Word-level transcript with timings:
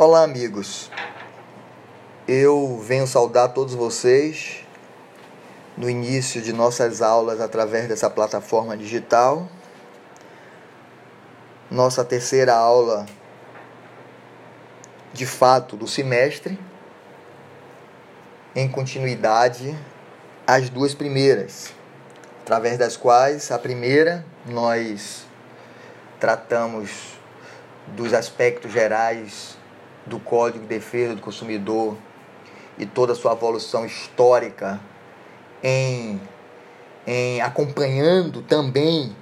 Olá, 0.00 0.22
amigos. 0.22 0.92
Eu 2.28 2.78
venho 2.78 3.04
saudar 3.04 3.48
todos 3.48 3.74
vocês 3.74 4.64
no 5.76 5.90
início 5.90 6.40
de 6.40 6.52
nossas 6.52 7.02
aulas 7.02 7.40
através 7.40 7.88
dessa 7.88 8.08
plataforma 8.08 8.76
digital. 8.76 9.48
Nossa 11.68 12.04
terceira 12.04 12.54
aula 12.54 13.06
de 15.12 15.26
fato 15.26 15.74
do 15.74 15.88
semestre, 15.88 16.56
em 18.54 18.68
continuidade 18.68 19.76
às 20.46 20.70
duas 20.70 20.94
primeiras, 20.94 21.72
através 22.42 22.78
das 22.78 22.96
quais 22.96 23.50
a 23.50 23.58
primeira 23.58 24.24
nós 24.46 25.26
tratamos 26.20 27.18
dos 27.96 28.14
aspectos 28.14 28.70
gerais 28.72 29.57
do 30.08 30.18
Código 30.18 30.60
de 30.60 30.66
Defesa 30.66 31.14
do 31.14 31.20
Consumidor 31.20 31.96
e 32.78 32.86
toda 32.86 33.12
a 33.12 33.16
sua 33.16 33.32
evolução 33.32 33.84
histórica 33.84 34.80
em, 35.62 36.20
em 37.06 37.40
acompanhando 37.40 38.42
também 38.42 39.14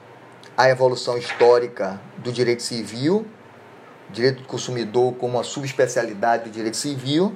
a 0.57 0.69
evolução 0.69 1.19
histórica 1.19 2.01
do 2.19 2.33
direito 2.33 2.63
civil, 2.63 3.27
direito 4.11 4.43
do 4.43 4.49
consumidor 4.49 5.15
como 5.15 5.37
uma 5.37 5.45
subespecialidade 5.45 6.45
do 6.45 6.51
direito 6.51 6.77
civil, 6.77 7.35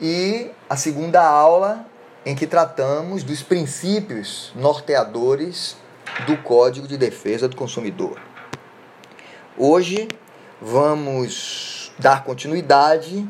e 0.00 0.50
a 0.68 0.76
segunda 0.76 1.26
aula 1.26 1.86
em 2.24 2.34
que 2.34 2.46
tratamos 2.46 3.24
dos 3.24 3.42
princípios 3.42 4.52
norteadores 4.54 5.76
do 6.26 6.36
Código 6.38 6.86
de 6.86 6.96
Defesa 6.96 7.48
do 7.48 7.56
Consumidor. 7.56 8.20
Hoje 9.56 10.06
vamos 10.60 11.77
dar 11.98 12.24
continuidade 12.24 13.28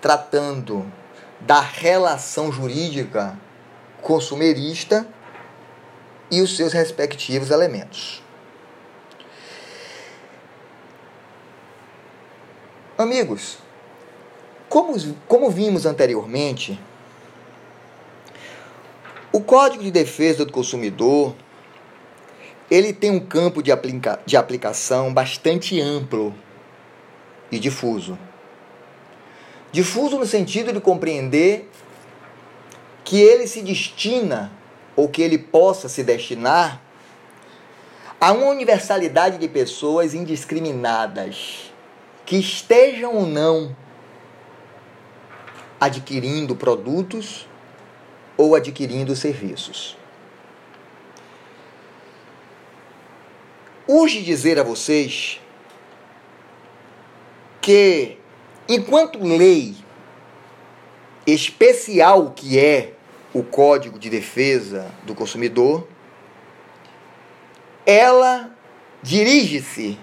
tratando 0.00 0.90
da 1.40 1.60
relação 1.60 2.52
jurídica 2.52 3.38
consumerista 4.02 5.06
e 6.30 6.40
os 6.40 6.56
seus 6.56 6.72
respectivos 6.72 7.50
elementos. 7.50 8.22
Amigos, 12.98 13.58
como, 14.68 14.94
como 15.28 15.50
vimos 15.50 15.86
anteriormente, 15.86 16.80
o 19.32 19.40
Código 19.40 19.82
de 19.82 19.90
Defesa 19.90 20.44
do 20.44 20.52
Consumidor 20.52 21.34
ele 22.70 22.92
tem 22.92 23.10
um 23.10 23.20
campo 23.20 23.62
de, 23.62 23.70
aplica 23.70 24.18
de 24.24 24.36
aplicação 24.36 25.12
bastante 25.12 25.80
amplo 25.80 26.34
e 27.50 27.58
difuso. 27.58 28.18
Difuso 29.72 30.18
no 30.18 30.26
sentido 30.26 30.72
de 30.72 30.80
compreender 30.80 31.68
que 33.04 33.20
ele 33.20 33.46
se 33.46 33.62
destina, 33.62 34.50
ou 34.96 35.08
que 35.08 35.22
ele 35.22 35.38
possa 35.38 35.88
se 35.88 36.02
destinar, 36.02 36.80
a 38.20 38.32
uma 38.32 38.46
universalidade 38.46 39.38
de 39.38 39.46
pessoas 39.46 40.14
indiscriminadas, 40.14 41.70
que 42.24 42.36
estejam 42.36 43.14
ou 43.14 43.26
não 43.26 43.76
adquirindo 45.78 46.56
produtos 46.56 47.46
ou 48.36 48.54
adquirindo 48.54 49.14
serviços. 49.14 49.96
Urge 53.86 54.22
dizer 54.22 54.58
a 54.58 54.64
vocês 54.64 55.40
que, 57.66 58.16
enquanto 58.68 59.18
lei 59.24 59.74
especial 61.26 62.30
que 62.30 62.60
é 62.60 62.92
o 63.34 63.42
Código 63.42 63.98
de 63.98 64.08
Defesa 64.08 64.88
do 65.02 65.16
Consumidor, 65.16 65.88
ela 67.84 68.56
dirige-se 69.02 69.98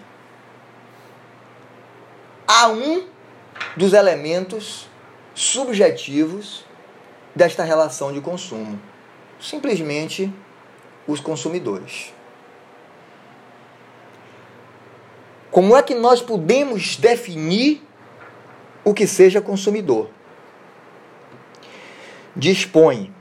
a 2.46 2.68
um 2.68 3.08
dos 3.78 3.94
elementos 3.94 4.90
subjetivos 5.34 6.66
desta 7.34 7.64
relação 7.64 8.12
de 8.12 8.20
consumo, 8.20 8.78
simplesmente 9.40 10.30
os 11.08 11.22
consumidores. 11.22 12.13
Como 15.54 15.78
é 15.78 15.84
que 15.84 15.94
nós 15.94 16.20
podemos 16.20 16.98
definir 16.98 17.84
o 18.84 18.92
que 18.92 19.06
seja 19.06 19.40
consumidor? 19.40 20.10
Dispõe 22.36 23.14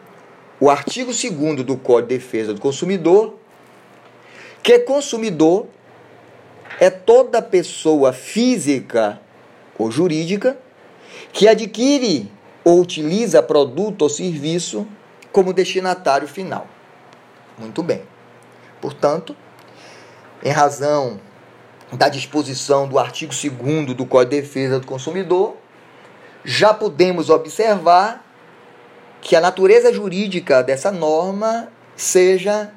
o 0.58 0.70
artigo 0.70 1.12
2 1.12 1.62
do 1.62 1.76
Código 1.76 2.08
de 2.08 2.16
Defesa 2.16 2.54
do 2.54 2.60
Consumidor 2.60 3.36
que 4.62 4.78
consumidor 4.78 5.66
é 6.80 6.88
toda 6.88 7.42
pessoa 7.42 8.14
física 8.14 9.20
ou 9.78 9.90
jurídica 9.90 10.56
que 11.34 11.46
adquire 11.46 12.32
ou 12.64 12.80
utiliza 12.80 13.42
produto 13.42 14.02
ou 14.02 14.08
serviço 14.08 14.86
como 15.30 15.52
destinatário 15.52 16.26
final. 16.26 16.66
Muito 17.58 17.82
bem. 17.82 18.02
Portanto, 18.80 19.36
em 20.42 20.50
razão 20.50 21.20
da 21.92 22.08
disposição 22.08 22.88
do 22.88 22.98
artigo 22.98 23.32
2 23.32 23.94
do 23.94 24.06
Código 24.06 24.30
de 24.30 24.40
Defesa 24.40 24.80
do 24.80 24.86
Consumidor, 24.86 25.56
já 26.44 26.72
podemos 26.72 27.30
observar 27.30 28.24
que 29.20 29.36
a 29.36 29.40
natureza 29.40 29.92
jurídica 29.92 30.62
dessa 30.62 30.90
norma 30.90 31.68
seja 31.94 32.72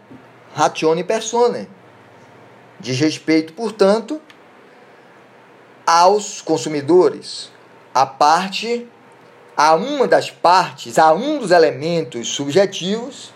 ratione 0.54 1.04
persone, 1.04 1.68
diz 2.80 3.00
respeito, 3.00 3.54
portanto, 3.54 4.22
aos 5.86 6.42
consumidores, 6.42 7.52
a 7.94 8.06
parte 8.06 8.88
a 9.58 9.74
uma 9.74 10.08
das 10.08 10.30
partes, 10.30 11.00
a 11.00 11.14
um 11.14 11.40
dos 11.40 11.52
elementos 11.52 12.28
subjetivos 12.28 13.34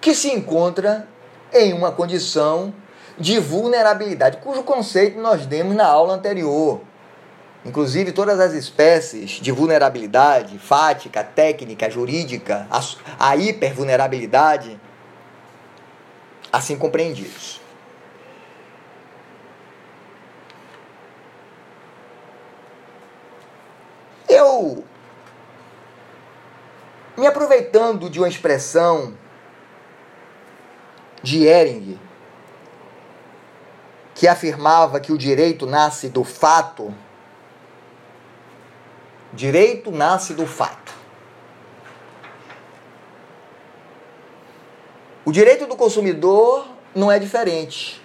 que 0.00 0.14
se 0.14 0.30
encontra 0.30 1.08
em 1.52 1.72
uma 1.72 1.92
condição 1.92 2.74
de 3.20 3.38
vulnerabilidade, 3.38 4.38
cujo 4.38 4.62
conceito 4.62 5.20
nós 5.20 5.44
demos 5.44 5.76
na 5.76 5.86
aula 5.86 6.14
anterior. 6.14 6.80
Inclusive, 7.64 8.12
todas 8.12 8.40
as 8.40 8.54
espécies 8.54 9.32
de 9.32 9.52
vulnerabilidade, 9.52 10.58
fática, 10.58 11.22
técnica, 11.22 11.90
jurídica, 11.90 12.66
a, 13.18 13.36
hipervulnerabilidade, 13.36 14.80
assim 16.50 16.78
compreendidos. 16.78 17.60
Eu, 24.26 24.82
me 27.18 27.26
aproveitando 27.26 28.08
de 28.08 28.18
uma 28.18 28.28
expressão 28.28 29.12
de 31.22 31.44
Ehring, 31.44 31.98
que 34.20 34.28
afirmava 34.28 35.00
que 35.00 35.12
o 35.12 35.16
direito 35.16 35.64
nasce 35.64 36.10
do 36.10 36.22
fato, 36.24 36.94
direito 39.32 39.90
nasce 39.90 40.34
do 40.34 40.46
fato. 40.46 40.92
O 45.24 45.32
direito 45.32 45.66
do 45.66 45.74
consumidor 45.74 46.68
não 46.94 47.10
é 47.10 47.18
diferente. 47.18 48.04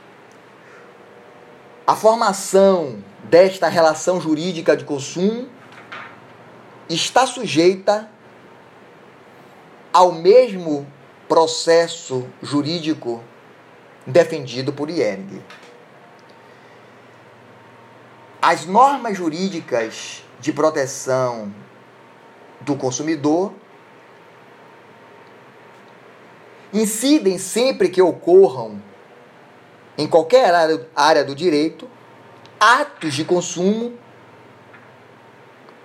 A 1.85 1.97
formação 1.97 3.03
desta 3.25 3.67
relação 3.67 4.21
jurídica 4.21 4.77
de 4.77 4.85
consumo 4.85 5.49
está 6.87 7.27
sujeita 7.27 8.09
ao 9.91 10.13
mesmo 10.13 10.87
processo 11.27 12.25
jurídico 12.41 13.21
defendido 14.07 14.71
por 14.71 14.89
Ehring. 14.89 15.43
As 18.47 18.67
normas 18.67 19.17
jurídicas 19.17 20.23
de 20.39 20.53
proteção 20.53 21.51
do 22.61 22.75
consumidor 22.75 23.51
incidem 26.71 27.39
sempre 27.39 27.89
que 27.89 27.99
ocorram 27.99 28.79
em 29.97 30.05
qualquer 30.05 30.53
área 30.95 31.23
do 31.23 31.33
direito 31.33 31.89
atos 32.59 33.15
de 33.15 33.25
consumo 33.25 33.97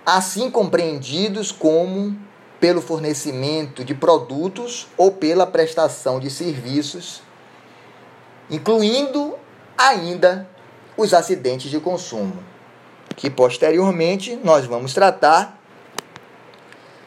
assim 0.05 0.51
compreendidos 0.51 1.51
como 1.51 2.15
pelo 2.59 2.79
fornecimento 2.79 3.83
de 3.83 3.95
produtos 3.95 4.87
ou 4.95 5.11
pela 5.11 5.47
prestação 5.47 6.19
de 6.19 6.29
serviços, 6.29 7.23
incluindo 8.51 9.35
ainda 9.75 10.47
os 10.95 11.11
acidentes 11.11 11.71
de 11.71 11.79
consumo. 11.79 12.50
Que 13.15 13.29
posteriormente 13.29 14.37
nós 14.43 14.65
vamos 14.65 14.93
tratar, 14.93 15.57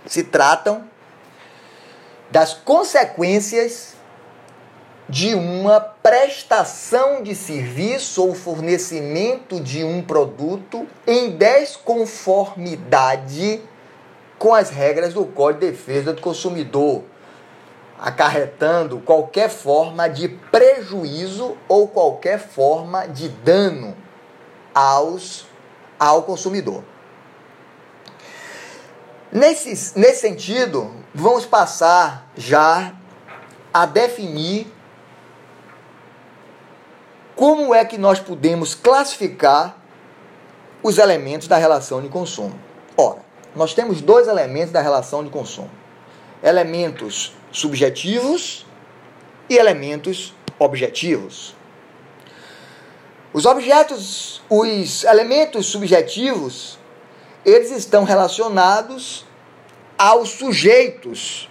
se 0.07 0.25
tratam 0.25 0.85
das 2.31 2.55
consequências 2.55 3.93
de 5.09 5.35
uma 5.35 5.81
prestação 5.81 7.23
de 7.23 7.35
serviço 7.35 8.27
ou 8.27 8.35
fornecimento 8.35 9.59
de 9.61 9.85
um 9.85 10.03
produto 10.03 10.87
em 11.07 11.37
desconformidade 11.37 13.63
com 14.39 14.55
as 14.55 14.71
regras 14.71 15.15
do 15.15 15.25
Código 15.25 15.61
de 15.61 15.71
Defesa 15.71 16.13
do 16.13 16.21
Consumidor, 16.21 17.05
acarretando 17.99 18.99
qualquer 18.99 19.49
forma 19.49 20.09
de 20.09 20.29
prejuízo 20.29 21.57
ou 21.69 21.89
qualquer 21.89 22.39
forma 22.39 23.07
de 23.07 23.29
dano 23.29 23.97
aos, 24.75 25.47
ao 25.99 26.23
consumidor. 26.23 26.83
Nesse, 29.33 29.99
nesse 29.99 30.21
sentido, 30.21 30.95
vamos 31.15 31.45
passar 31.45 32.29
já 32.37 32.95
a 33.73 33.85
definir 33.85 34.73
como 37.35 37.75
é 37.75 37.85
que 37.85 37.99
nós 37.99 38.21
podemos 38.21 38.75
classificar 38.75 39.77
os 40.83 40.99
elementos 40.99 41.49
da 41.49 41.57
relação 41.57 42.01
de 42.01 42.09
consumo. 42.09 42.57
Ora, 42.97 43.21
nós 43.57 43.75
temos 43.75 44.01
dois 44.01 44.29
elementos 44.29 44.73
da 44.73 44.81
relação 44.81 45.25
de 45.25 45.31
consumo: 45.31 45.71
elementos 46.43 47.33
subjetivos 47.51 48.65
e 49.49 49.57
elementos 49.57 50.35
objetivos. 50.59 51.57
Os 53.35 53.45
objetos, 53.45 54.41
os 54.49 55.05
elementos 55.05 55.67
subjetivos, 55.67 56.79
eles 57.45 57.71
estão 57.71 58.05
relacionados 58.05 59.27
aos 59.99 60.31
sujeitos 60.31 61.51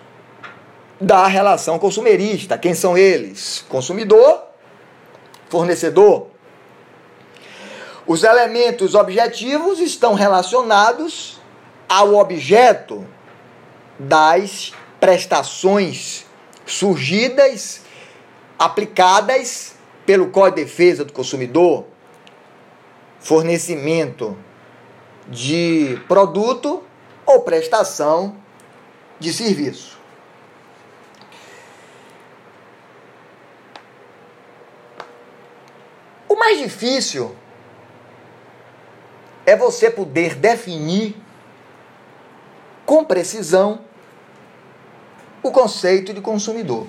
da 1.00 1.28
relação 1.28 1.78
consumerista. 1.78 2.58
Quem 2.58 2.74
são 2.74 2.98
eles? 2.98 3.64
Consumidor 3.70 4.54
fornecedor. 5.54 6.28
Os 8.08 8.24
elementos 8.24 8.96
objetivos 8.96 9.80
estão 9.80 10.16
relacionados 10.16 11.40
ao 11.88 12.16
objeto 12.16 13.06
das 14.00 14.74
prestações 15.00 16.26
surgidas, 16.66 17.82
aplicadas 18.58 19.73
pelo 20.06 20.30
Código 20.30 20.58
de 20.58 20.64
Defesa 20.64 21.06
do 21.06 21.14
Consumidor, 21.14 21.86
fornecimento 23.20 24.38
de 25.28 26.00
produto 26.08 26.84
ou 27.26 27.42
prestação 27.42 28.36
de 29.20 29.34
serviço. 29.34 29.98
O 36.28 36.36
mais 36.36 36.58
difícil 36.58 37.36
é 39.46 39.56
você 39.56 39.90
poder 39.90 40.36
definir 40.36 41.16
com 42.86 43.06
precisão 43.06 43.82
o 45.42 45.52
conceito 45.52 46.14
de 46.14 46.22
consumidor. 46.22 46.88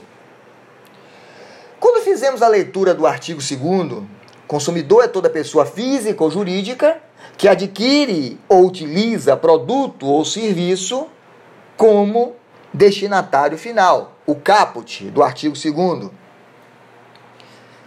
Quando 1.84 2.02
fizemos 2.02 2.40
a 2.40 2.48
leitura 2.48 2.94
do 2.94 3.06
artigo 3.06 3.42
2, 3.42 4.04
consumidor 4.48 5.04
é 5.04 5.06
toda 5.06 5.28
pessoa 5.28 5.66
física 5.66 6.24
ou 6.24 6.30
jurídica 6.30 6.96
que 7.36 7.46
adquire 7.46 8.40
ou 8.48 8.64
utiliza 8.64 9.36
produto 9.36 10.06
ou 10.06 10.24
serviço 10.24 11.08
como 11.76 12.36
destinatário 12.72 13.58
final, 13.58 14.16
o 14.24 14.34
caput 14.34 15.10
do 15.10 15.22
artigo 15.22 15.54
2. 15.54 16.10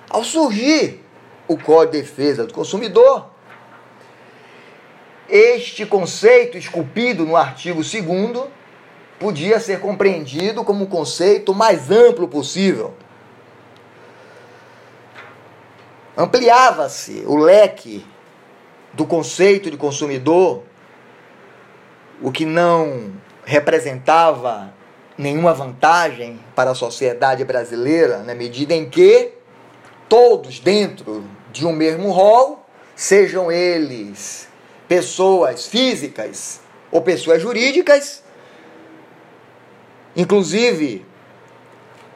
Ao 0.08 0.24
surgir 0.24 1.04
o 1.48 1.58
Código 1.58 1.94
de 1.94 2.02
Defesa 2.04 2.46
do 2.46 2.54
Consumidor. 2.54 3.32
Este 5.28 5.88
conceito 5.88 6.56
esculpido 6.56 7.26
no 7.26 7.36
artigo 7.36 7.82
2 7.82 8.48
podia 9.18 9.60
ser 9.60 9.80
compreendido 9.80 10.64
como 10.64 10.84
o 10.84 10.88
conceito 10.88 11.52
mais 11.52 11.90
amplo 11.90 12.28
possível. 12.28 12.94
Ampliava-se 16.18 17.24
o 17.28 17.36
leque 17.36 18.04
do 18.92 19.06
conceito 19.06 19.70
de 19.70 19.78
consumidor, 19.78 20.64
o 22.20 22.32
que 22.32 22.44
não 22.44 23.14
representava 23.46 24.74
nenhuma 25.16 25.54
vantagem 25.54 26.40
para 26.56 26.72
a 26.72 26.76
sociedade 26.76 27.46
brasileira, 27.46 28.24
na 28.24 28.34
medida 28.34 28.74
em 28.74 28.90
que 28.90 29.34
todos 30.10 30.60
dentro 30.60 31.24
de 31.52 31.68
um 31.68 31.72
mesmo 31.72 32.12
rol, 32.12 32.66
sejam 32.96 33.52
eles 33.52 34.50
pessoas 34.88 35.68
físicas 35.68 36.62
ou 36.92 37.04
pessoas 37.04 37.40
jurídicas, 37.40 38.24
inclusive 40.16 41.06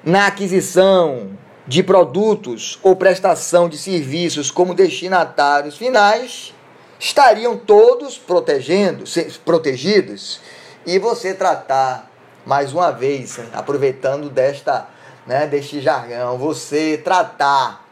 na 0.04 0.26
aquisição 0.26 1.38
de 1.68 1.84
produtos 1.84 2.80
ou 2.82 2.96
prestação 2.96 3.70
de 3.70 3.78
serviços 3.78 4.50
como 4.50 4.74
destinatários 4.74 5.78
finais, 5.78 6.54
estariam 7.00 7.58
todos 7.58 8.18
protegendo, 8.18 9.04
protegidos 9.46 10.40
e 10.86 10.98
você 11.00 11.34
tratar 11.34 12.10
mais 12.46 12.74
uma 12.74 12.92
vez, 12.92 13.40
aproveitando 13.54 14.30
desta, 14.30 14.88
né, 15.28 15.46
deste 15.46 15.80
jargão, 15.80 16.38
você 16.38 17.00
tratar 17.04 17.86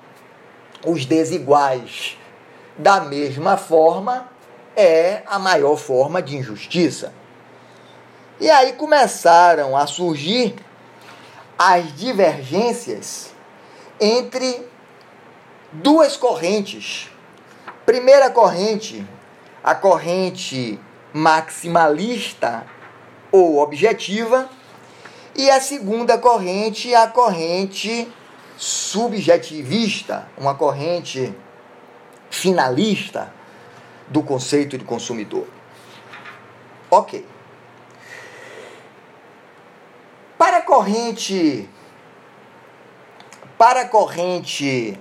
os 0.86 1.06
desiguais. 1.06 2.18
Da 2.77 3.01
mesma 3.01 3.57
forma, 3.57 4.27
é 4.75 5.21
a 5.25 5.38
maior 5.38 5.75
forma 5.75 6.21
de 6.21 6.38
injustiça. 6.38 7.13
E 8.39 8.50
aí 8.50 8.74
começaram 8.74 9.75
a 9.75 9.86
surgir 9.86 10.56
as 11.57 11.94
divergências 11.94 13.33
entre 14.00 14.68
duas 15.72 16.16
correntes. 16.16 17.10
Primeira 17.86 18.30
corrente, 18.30 19.06
a 19.63 19.76
corrente 19.76 20.80
maximalista 21.14 22.66
ou 23.31 23.59
objetiva, 23.59 24.50
e 25.35 25.50
a 25.50 25.62
segunda 25.62 26.18
corrente, 26.18 26.94
a 26.94 27.07
corrente 27.07 28.12
subjetivista, 28.57 30.28
uma 30.38 30.54
corrente 30.54 31.33
finalista 32.30 33.33
do 34.07 34.21
conceito 34.21 34.78
de 34.78 34.83
consumidor. 34.83 35.47
Ok. 36.92 37.26
Para 40.38 40.57
a 40.57 40.62
corrente 40.62 41.69
para 43.59 43.81
a 43.81 43.87
corrente. 43.89 44.97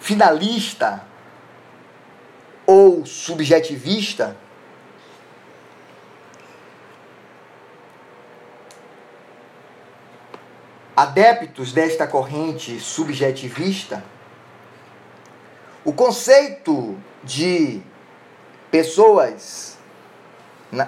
Finalista 0.00 1.06
ou 2.66 3.06
subjetivista, 3.06 4.36
adeptos 10.96 11.72
desta 11.72 12.08
corrente 12.08 12.80
subjetivista, 12.80 14.02
o 15.84 15.92
conceito 15.92 16.98
de 17.22 17.80
pessoas 18.70 19.77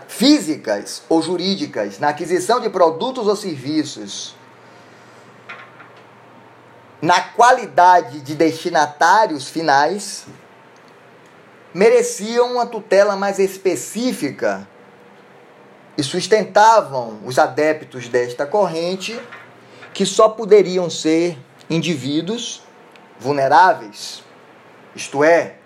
físicas 0.08 1.02
ou 1.08 1.22
jurídicas 1.22 1.98
na 1.98 2.10
aquisição 2.10 2.60
de 2.60 2.68
produtos 2.68 3.26
ou 3.26 3.34
serviços 3.34 4.34
na 7.00 7.20
qualidade 7.20 8.20
de 8.20 8.34
destinatários 8.34 9.48
finais 9.48 10.26
mereciam 11.72 12.52
uma 12.52 12.66
tutela 12.66 13.16
mais 13.16 13.38
específica 13.38 14.68
e 15.96 16.02
sustentavam 16.02 17.18
os 17.24 17.38
adeptos 17.38 18.08
desta 18.08 18.44
corrente 18.46 19.18
que 19.94 20.04
só 20.04 20.28
poderiam 20.28 20.90
ser 20.90 21.38
indivíduos 21.68 22.62
vulneráveis, 23.18 24.22
isto 24.94 25.22
é, 25.22 25.56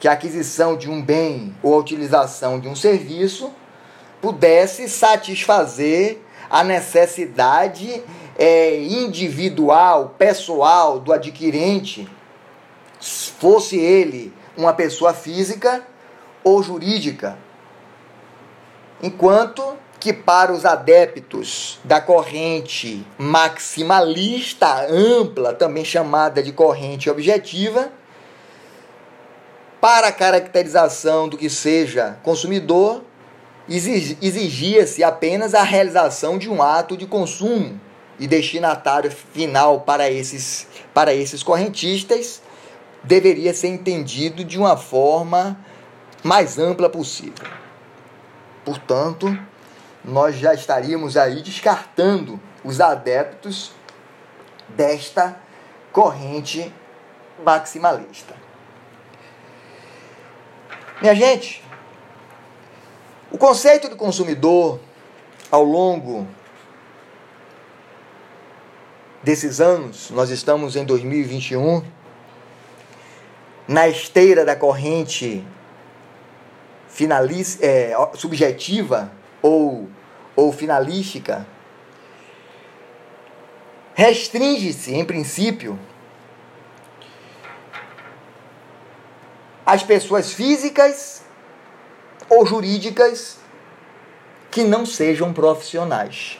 que 0.00 0.08
a 0.08 0.12
aquisição 0.12 0.76
de 0.76 0.90
um 0.90 1.00
bem 1.00 1.54
ou 1.62 1.74
a 1.74 1.78
utilização 1.78 2.58
de 2.58 2.68
um 2.68 2.74
serviço 2.74 3.52
pudesse 4.22 4.88
satisfazer 4.88 6.18
a 6.48 6.62
necessidade 6.62 8.02
é, 8.38 8.80
individual, 8.80 10.14
pessoal 10.16 11.00
do 11.00 11.12
adquirente 11.12 12.08
fosse 13.00 13.76
ele 13.76 14.32
uma 14.56 14.72
pessoa 14.72 15.12
física 15.12 15.84
ou 16.44 16.62
jurídica. 16.62 17.36
Enquanto 19.02 19.76
que 19.98 20.12
para 20.12 20.52
os 20.52 20.64
adeptos 20.64 21.80
da 21.82 22.00
corrente 22.00 23.04
maximalista 23.18 24.86
ampla, 24.88 25.52
também 25.52 25.84
chamada 25.84 26.42
de 26.42 26.52
corrente 26.52 27.10
objetiva, 27.10 27.90
para 29.80 30.08
a 30.08 30.12
caracterização 30.12 31.28
do 31.28 31.36
que 31.36 31.50
seja 31.50 32.16
consumidor, 32.22 33.02
exigia-se 33.68 35.04
apenas 35.04 35.54
a 35.54 35.62
realização 35.62 36.38
de 36.38 36.50
um 36.50 36.62
ato 36.62 36.96
de 36.96 37.06
consumo 37.06 37.80
e 38.18 38.26
destinatário 38.26 39.10
final 39.10 39.80
para 39.80 40.10
esses, 40.10 40.66
para 40.92 41.14
esses 41.14 41.42
correntistas 41.42 42.42
deveria 43.02 43.52
ser 43.52 43.68
entendido 43.68 44.44
de 44.44 44.58
uma 44.58 44.76
forma 44.76 45.58
mais 46.22 46.58
ampla 46.58 46.88
possível. 46.88 47.46
Portanto, 48.64 49.36
nós 50.04 50.36
já 50.36 50.54
estaríamos 50.54 51.16
aí 51.16 51.42
descartando 51.42 52.40
os 52.64 52.80
adeptos 52.80 53.72
desta 54.68 55.36
corrente 55.90 56.72
maximalista. 57.44 58.34
Minha 61.00 61.14
gente, 61.14 61.62
o 63.32 63.38
conceito 63.38 63.88
do 63.88 63.96
consumidor 63.96 64.78
ao 65.50 65.64
longo 65.64 66.28
desses 69.22 69.58
anos, 69.58 70.10
nós 70.10 70.28
estamos 70.28 70.76
em 70.76 70.84
2021, 70.84 71.82
na 73.66 73.88
esteira 73.88 74.44
da 74.44 74.54
corrente 74.54 75.42
finaliz, 76.88 77.58
é, 77.62 77.94
subjetiva 78.14 79.10
ou, 79.40 79.88
ou 80.36 80.52
finalística, 80.52 81.46
restringe-se, 83.94 84.94
em 84.94 85.04
princípio, 85.06 85.78
às 89.64 89.82
pessoas 89.82 90.32
físicas 90.32 91.21
ou 92.32 92.46
jurídicas 92.46 93.36
que 94.50 94.64
não 94.64 94.86
sejam 94.86 95.34
profissionais. 95.34 96.38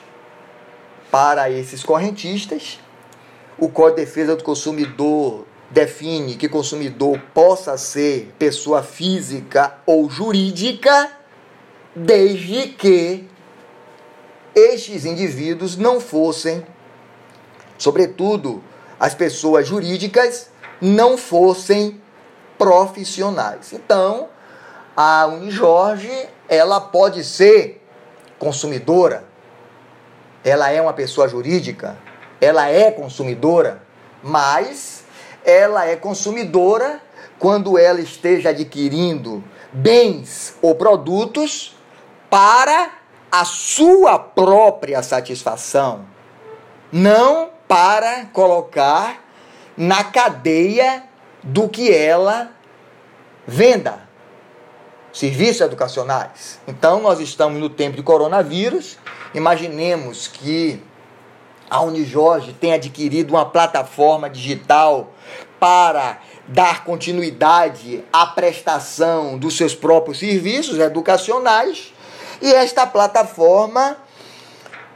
Para 1.10 1.50
esses 1.50 1.84
correntistas, 1.84 2.80
o 3.58 3.68
Código 3.68 3.96
de 3.96 4.06
Defesa 4.06 4.34
do 4.34 4.42
Consumidor 4.42 5.46
define 5.70 6.36
que 6.36 6.48
consumidor 6.48 7.20
possa 7.34 7.76
ser 7.76 8.34
pessoa 8.38 8.82
física 8.82 9.80
ou 9.84 10.08
jurídica, 10.08 11.12
desde 11.94 12.68
que 12.68 13.28
estes 14.54 15.04
indivíduos 15.04 15.76
não 15.76 16.00
fossem, 16.00 16.64
sobretudo 17.76 18.64
as 18.98 19.14
pessoas 19.14 19.68
jurídicas, 19.68 20.48
não 20.80 21.18
fossem 21.18 22.00
profissionais. 22.56 23.74
Então, 23.74 24.28
a 24.96 25.26
Unijorge, 25.26 26.28
ela 26.48 26.80
pode 26.80 27.24
ser 27.24 27.82
consumidora, 28.38 29.24
ela 30.44 30.70
é 30.70 30.80
uma 30.80 30.92
pessoa 30.92 31.28
jurídica, 31.28 31.96
ela 32.40 32.68
é 32.68 32.90
consumidora, 32.90 33.82
mas 34.22 35.04
ela 35.44 35.86
é 35.86 35.96
consumidora 35.96 37.00
quando 37.38 37.78
ela 37.78 38.00
esteja 38.00 38.50
adquirindo 38.50 39.42
bens 39.72 40.56
ou 40.60 40.74
produtos 40.74 41.76
para 42.28 42.90
a 43.30 43.44
sua 43.44 44.18
própria 44.18 45.02
satisfação, 45.02 46.04
não 46.92 47.50
para 47.66 48.26
colocar 48.26 49.24
na 49.76 50.04
cadeia 50.04 51.04
do 51.42 51.68
que 51.68 51.92
ela 51.92 52.50
venda. 53.46 54.11
Serviços 55.12 55.60
educacionais. 55.60 56.58
Então, 56.66 57.00
nós 57.00 57.20
estamos 57.20 57.60
no 57.60 57.68
tempo 57.68 57.96
de 57.96 58.02
coronavírus. 58.02 58.98
Imaginemos 59.34 60.26
que 60.26 60.82
a 61.68 61.80
Unijorge 61.82 62.52
tem 62.52 62.72
adquirido 62.72 63.30
uma 63.30 63.46
plataforma 63.46 64.28
digital 64.28 65.12
para 65.58 66.18
dar 66.48 66.84
continuidade 66.84 68.04
à 68.12 68.26
prestação 68.26 69.38
dos 69.38 69.56
seus 69.56 69.74
próprios 69.74 70.18
serviços 70.18 70.78
educacionais 70.78 71.94
e 72.42 72.52
esta 72.52 72.86
plataforma 72.86 73.96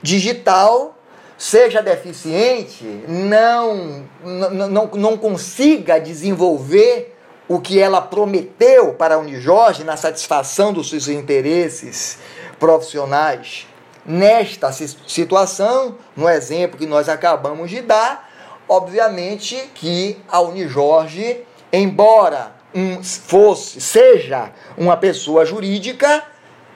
digital 0.03 0.99
seja 1.39 1.83
deficiente, 1.83 2.85
não, 3.07 4.05
não, 4.25 4.87
não 4.87 5.17
consiga 5.17 6.01
desenvolver 6.01 7.16
o 7.49 7.61
que 7.61 7.79
ela 7.81 8.01
prometeu 8.01 8.95
para 8.95 9.15
a 9.15 9.19
Unijorge 9.19 9.85
na 9.85 9.97
satisfação 9.97 10.73
dos 10.73 10.91
seus 10.91 11.09
interesses 11.09 12.19
profissionais 12.59 13.67
Nesta 14.07 14.71
situação, 14.71 15.97
no 16.15 16.29
exemplo 16.29 16.79
que 16.79 16.87
nós 16.87 17.09
acabamos 17.09 17.69
de 17.69 17.81
dar, 17.81 18.31
obviamente 18.69 19.57
que 19.75 20.17
a 20.29 20.41
Unijorge, 20.41 21.45
embora 21.73 22.53
um, 22.73 23.03
fosse, 23.03 23.81
seja 23.81 24.53
uma 24.79 24.97
pessoa 24.97 25.45
jurídica, 25.45 26.23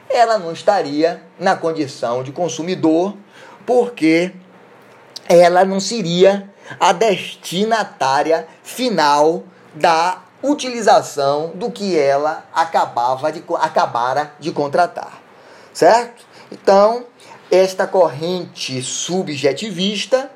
ela 0.09 0.41
não 0.41 0.51
estaria 0.51 1.23
na 1.39 1.55
condição 1.55 2.25
de 2.25 2.33
consumidor, 2.33 3.17
porque 3.65 4.33
ela 5.29 5.65
não 5.65 5.79
seria 5.79 6.51
a 6.81 6.93
destinatária 6.93 8.49
final 8.65 9.45
da 9.73 10.21
utilização 10.43 11.53
do 11.55 11.71
que 11.71 11.99
ela 11.99 12.45
acabava 12.53 13.31
de, 13.31 13.43
acabara 13.61 14.33
de 14.39 14.51
contratar. 14.53 15.21
Certo? 15.73 16.25
Então, 16.51 17.05
esta 17.51 17.87
corrente 17.87 18.83
subjetivista, 18.83 20.31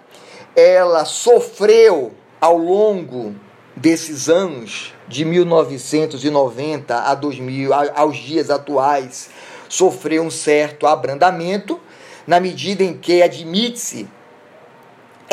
ela 0.54 1.04
sofreu 1.04 2.12
ao 2.40 2.56
longo 2.56 3.34
desses 3.76 4.28
anos 4.28 4.94
de 5.08 5.24
1990 5.24 6.96
a 6.96 7.14
2000 7.14 7.70
aos 7.94 8.16
dias 8.16 8.50
atuais, 8.50 9.30
sofreu 9.68 10.22
um 10.22 10.30
certo 10.30 10.86
abrandamento 10.86 11.80
na 12.26 12.38
medida 12.38 12.82
em 12.82 12.96
que 12.96 13.22
admite-se 13.22 14.08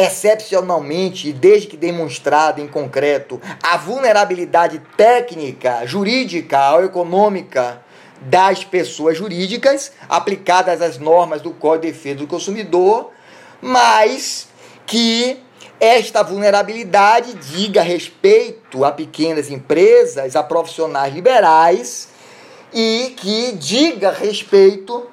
excepcionalmente 0.04 1.32
desde 1.32 1.68
que 1.68 1.78
demonstrada 1.78 2.62
em 2.62 2.68
concreto 2.68 3.42
a 3.62 3.78
vulnerabilidade 3.78 4.82
técnica, 4.98 5.86
jurídica 5.86 6.74
ou 6.74 6.86
econômica 6.86 7.82
das 8.22 8.64
pessoas 8.64 9.18
jurídicas, 9.18 9.92
aplicadas 10.08 10.82
às 10.82 10.98
normas 10.98 11.42
do 11.42 11.52
Código 11.52 11.88
de 11.88 11.92
Defesa 11.92 12.20
do 12.20 12.28
Consumidor, 12.28 13.12
mas 13.62 14.48
que 14.86 15.40
esta 15.80 16.22
vulnerabilidade 16.22 17.34
diga 17.34 17.82
respeito 17.82 18.86
a 18.86 18.92
pequenas 18.92 19.50
empresas, 19.50 20.36
a 20.36 20.44
profissionais 20.44 21.14
liberais 21.14 22.10
e 22.72 23.16
que 23.18 23.54
diga 23.54 24.12
respeito 24.12 25.11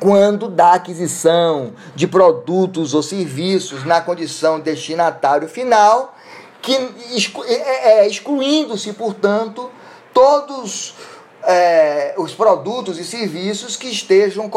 quando 0.00 0.48
da 0.48 0.74
aquisição 0.74 1.72
de 1.94 2.06
produtos 2.06 2.94
ou 2.94 3.02
serviços 3.02 3.84
na 3.84 4.00
condição 4.00 4.60
destinatário 4.60 5.48
final, 5.48 6.16
que 6.62 6.74
é, 6.74 7.52
é, 7.52 7.98
é, 8.00 8.06
excluindo-se, 8.06 8.92
portanto, 8.92 9.70
todos 10.12 10.94
é, 11.42 12.14
os 12.16 12.34
produtos 12.34 12.98
e 12.98 13.04
serviços 13.04 13.76
que 13.76 13.88
estejam, 13.88 14.50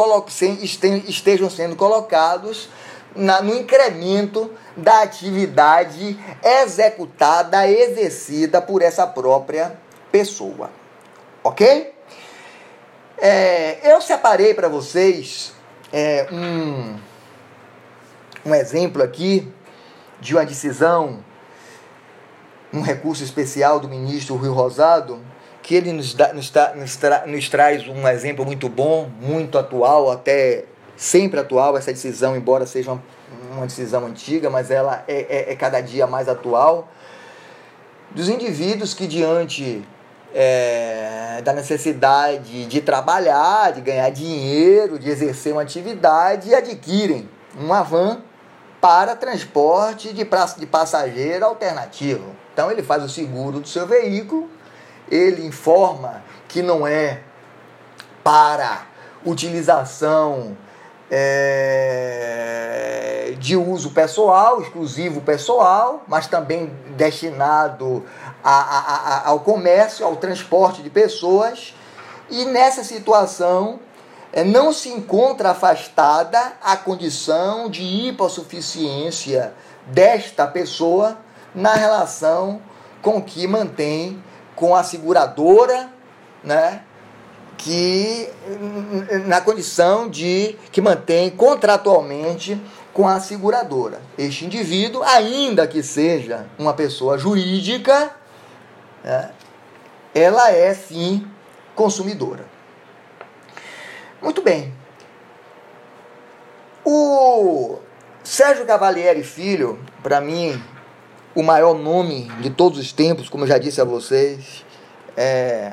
estejam 1.06 1.50
sendo 1.50 1.76
colocados 1.76 2.68
na, 3.14 3.42
no 3.42 3.54
incremento 3.54 4.50
da 4.76 5.02
atividade 5.02 6.18
executada, 6.42 7.68
exercida 7.68 8.60
por 8.60 8.82
essa 8.82 9.06
própria 9.06 9.76
pessoa. 10.10 10.70
Ok? 11.44 11.91
É, 13.24 13.78
eu 13.88 14.00
separei 14.00 14.52
para 14.52 14.66
vocês 14.66 15.52
é, 15.92 16.26
um, 16.32 16.96
um 18.44 18.52
exemplo 18.52 19.00
aqui 19.00 19.46
de 20.20 20.34
uma 20.34 20.44
decisão, 20.44 21.20
um 22.72 22.80
recurso 22.80 23.22
especial 23.22 23.78
do 23.78 23.86
ministro 23.88 24.34
Rui 24.34 24.48
Rosado, 24.48 25.20
que 25.62 25.76
ele 25.76 25.92
nos, 25.92 26.14
dá, 26.14 26.32
nos, 26.32 26.50
tra, 26.50 26.74
nos, 26.74 26.96
tra, 26.96 27.24
nos 27.24 27.48
traz 27.48 27.86
um 27.86 28.08
exemplo 28.08 28.44
muito 28.44 28.68
bom, 28.68 29.08
muito 29.20 29.56
atual, 29.56 30.10
até 30.10 30.64
sempre 30.96 31.38
atual, 31.38 31.78
essa 31.78 31.92
decisão, 31.92 32.36
embora 32.36 32.66
seja 32.66 32.90
uma, 32.90 33.02
uma 33.52 33.66
decisão 33.68 34.04
antiga, 34.04 34.50
mas 34.50 34.68
ela 34.68 35.04
é, 35.06 35.48
é, 35.48 35.52
é 35.52 35.54
cada 35.54 35.80
dia 35.80 36.08
mais 36.08 36.28
atual. 36.28 36.88
dos 38.10 38.28
indivíduos 38.28 38.94
que, 38.94 39.06
diante 39.06 39.80
é, 40.34 41.40
da 41.42 41.52
necessidade 41.52 42.66
de 42.66 42.80
trabalhar, 42.80 43.72
de 43.72 43.80
ganhar 43.80 44.10
dinheiro, 44.10 44.98
de 44.98 45.10
exercer 45.10 45.52
uma 45.52 45.62
atividade, 45.62 46.54
adquirem 46.54 47.28
uma 47.54 47.82
van 47.82 48.22
para 48.80 49.14
transporte 49.14 50.12
de, 50.12 50.24
de 50.24 50.66
passageiro 50.66 51.44
alternativo. 51.44 52.34
Então 52.52 52.70
ele 52.70 52.82
faz 52.82 53.02
o 53.04 53.08
seguro 53.08 53.60
do 53.60 53.68
seu 53.68 53.86
veículo, 53.86 54.50
ele 55.10 55.46
informa 55.46 56.22
que 56.48 56.62
não 56.62 56.86
é 56.86 57.20
para 58.24 58.86
utilização 59.24 60.56
é, 61.14 62.54
de 63.38 63.54
uso 63.54 63.90
pessoal, 63.90 64.62
exclusivo 64.62 65.20
pessoal, 65.20 66.02
mas 66.08 66.26
também 66.26 66.72
destinado 66.96 68.02
a, 68.42 68.50
a, 68.50 68.78
a, 68.78 69.28
ao 69.28 69.40
comércio, 69.40 70.06
ao 70.06 70.16
transporte 70.16 70.80
de 70.82 70.88
pessoas. 70.88 71.74
E 72.30 72.46
nessa 72.46 72.82
situação 72.82 73.78
é, 74.32 74.42
não 74.42 74.72
se 74.72 74.88
encontra 74.88 75.50
afastada 75.50 76.54
a 76.62 76.78
condição 76.78 77.68
de 77.68 77.82
hipossuficiência 77.82 79.52
desta 79.86 80.46
pessoa 80.46 81.18
na 81.54 81.74
relação 81.74 82.62
com 83.02 83.20
que 83.20 83.46
mantém 83.46 84.24
com 84.56 84.74
a 84.74 84.82
seguradora, 84.82 85.90
né? 86.42 86.80
Que 87.64 88.28
na 89.26 89.40
condição 89.40 90.08
de 90.08 90.56
que 90.72 90.80
mantém 90.80 91.30
contratualmente 91.30 92.60
com 92.92 93.06
a 93.06 93.20
seguradora. 93.20 94.02
Este 94.18 94.44
indivíduo, 94.44 95.02
ainda 95.02 95.66
que 95.66 95.82
seja 95.82 96.46
uma 96.58 96.74
pessoa 96.74 97.16
jurídica, 97.16 98.14
né, 99.04 99.30
ela 100.14 100.50
é 100.50 100.74
sim 100.74 101.26
consumidora. 101.74 102.44
Muito 104.20 104.42
bem. 104.42 104.72
O 106.84 107.78
Sérgio 108.24 108.66
Cavalieri 108.66 109.22
Filho, 109.22 109.78
para 110.02 110.20
mim, 110.20 110.60
o 111.34 111.42
maior 111.42 111.74
nome 111.74 112.24
de 112.40 112.50
todos 112.50 112.78
os 112.78 112.92
tempos, 112.92 113.28
como 113.28 113.44
eu 113.44 113.48
já 113.48 113.56
disse 113.56 113.80
a 113.80 113.84
vocês, 113.84 114.64
é 115.16 115.72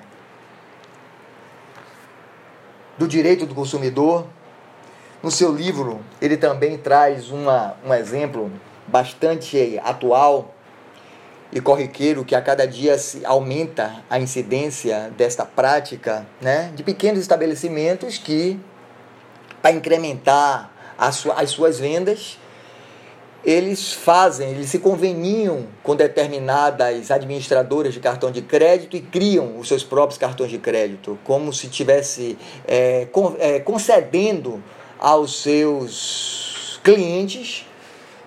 do 2.99 3.07
direito 3.07 3.45
do 3.45 3.55
consumidor. 3.55 4.27
No 5.23 5.31
seu 5.31 5.53
livro, 5.53 6.01
ele 6.21 6.37
também 6.37 6.77
traz 6.77 7.31
uma, 7.31 7.75
um 7.85 7.93
exemplo 7.93 8.51
bastante 8.87 9.79
atual 9.83 10.53
e 11.51 11.59
corriqueiro 11.59 12.23
que 12.23 12.35
a 12.35 12.41
cada 12.41 12.67
dia 12.67 12.97
se 12.97 13.25
aumenta 13.25 14.03
a 14.09 14.19
incidência 14.19 15.11
desta 15.17 15.45
prática 15.45 16.25
né, 16.41 16.71
de 16.75 16.83
pequenos 16.83 17.19
estabelecimentos 17.19 18.17
que, 18.17 18.59
para 19.61 19.71
incrementar 19.71 20.71
as 20.97 21.49
suas 21.49 21.79
vendas, 21.79 22.37
eles 23.43 23.93
fazem, 23.93 24.49
eles 24.49 24.69
se 24.69 24.79
conveniam 24.79 25.67
com 25.81 25.95
determinadas 25.95 27.09
administradoras 27.09 27.93
de 27.93 27.99
cartão 27.99 28.31
de 28.31 28.41
crédito 28.41 28.97
e 28.97 29.01
criam 29.01 29.57
os 29.57 29.67
seus 29.67 29.83
próprios 29.83 30.17
cartões 30.17 30.51
de 30.51 30.57
crédito, 30.57 31.17
como 31.23 31.53
se 31.53 31.69
tivesse 31.69 32.37
é, 32.67 33.07
é, 33.39 33.59
concedendo 33.59 34.61
aos 34.99 35.41
seus 35.41 36.79
clientes 36.83 37.65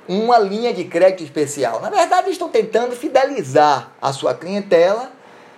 uma 0.09 0.39
linha 0.39 0.73
de 0.73 0.85
crédito 0.85 1.23
especial. 1.23 1.81
Na 1.81 1.91
verdade, 1.91 2.31
estão 2.31 2.49
tentando 2.49 2.97
fidelizar 2.97 3.93
a 4.01 4.13
sua 4.13 4.35
clientela 4.35 5.13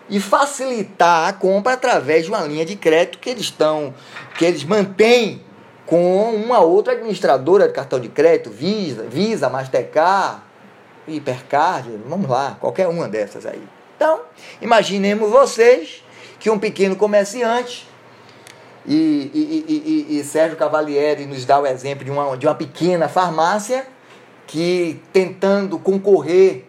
e 0.08 0.20
facilitar 0.20 1.28
a 1.28 1.32
compra 1.32 1.72
através 1.72 2.24
de 2.24 2.30
uma 2.30 2.40
linha 2.42 2.64
de 2.64 2.76
crédito 2.76 3.18
que 3.18 3.30
eles 3.30 3.44
estão, 3.44 3.94
que 4.36 4.44
eles 4.44 4.64
mantêm 4.64 5.42
com 5.86 6.34
uma 6.34 6.60
outra 6.60 6.94
administradora 6.94 7.66
de 7.68 7.74
cartão 7.74 8.00
de 8.00 8.08
crédito, 8.08 8.50
Visa, 8.50 9.04
Visa, 9.04 9.48
Mastercard, 9.48 10.42
Hipercard, 11.06 11.90
vamos 12.06 12.28
lá, 12.28 12.56
qualquer 12.60 12.88
uma 12.88 13.08
dessas 13.08 13.44
aí. 13.44 13.62
Então, 13.96 14.20
imaginemos 14.60 15.30
vocês 15.30 16.02
que 16.38 16.50
um 16.50 16.58
pequeno 16.58 16.96
comerciante, 16.96 17.88
e, 18.86 19.30
e, 19.32 20.08
e, 20.12 20.18
e, 20.18 20.24
Sérgio 20.24 20.58
Cavalieri 20.58 21.24
nos 21.24 21.46
dá 21.46 21.58
o 21.58 21.66
exemplo 21.66 22.04
de 22.04 22.10
uma, 22.10 22.36
de 22.36 22.46
uma 22.46 22.54
pequena 22.54 23.08
farmácia 23.08 23.86
que 24.46 25.00
tentando 25.10 25.78
concorrer 25.78 26.66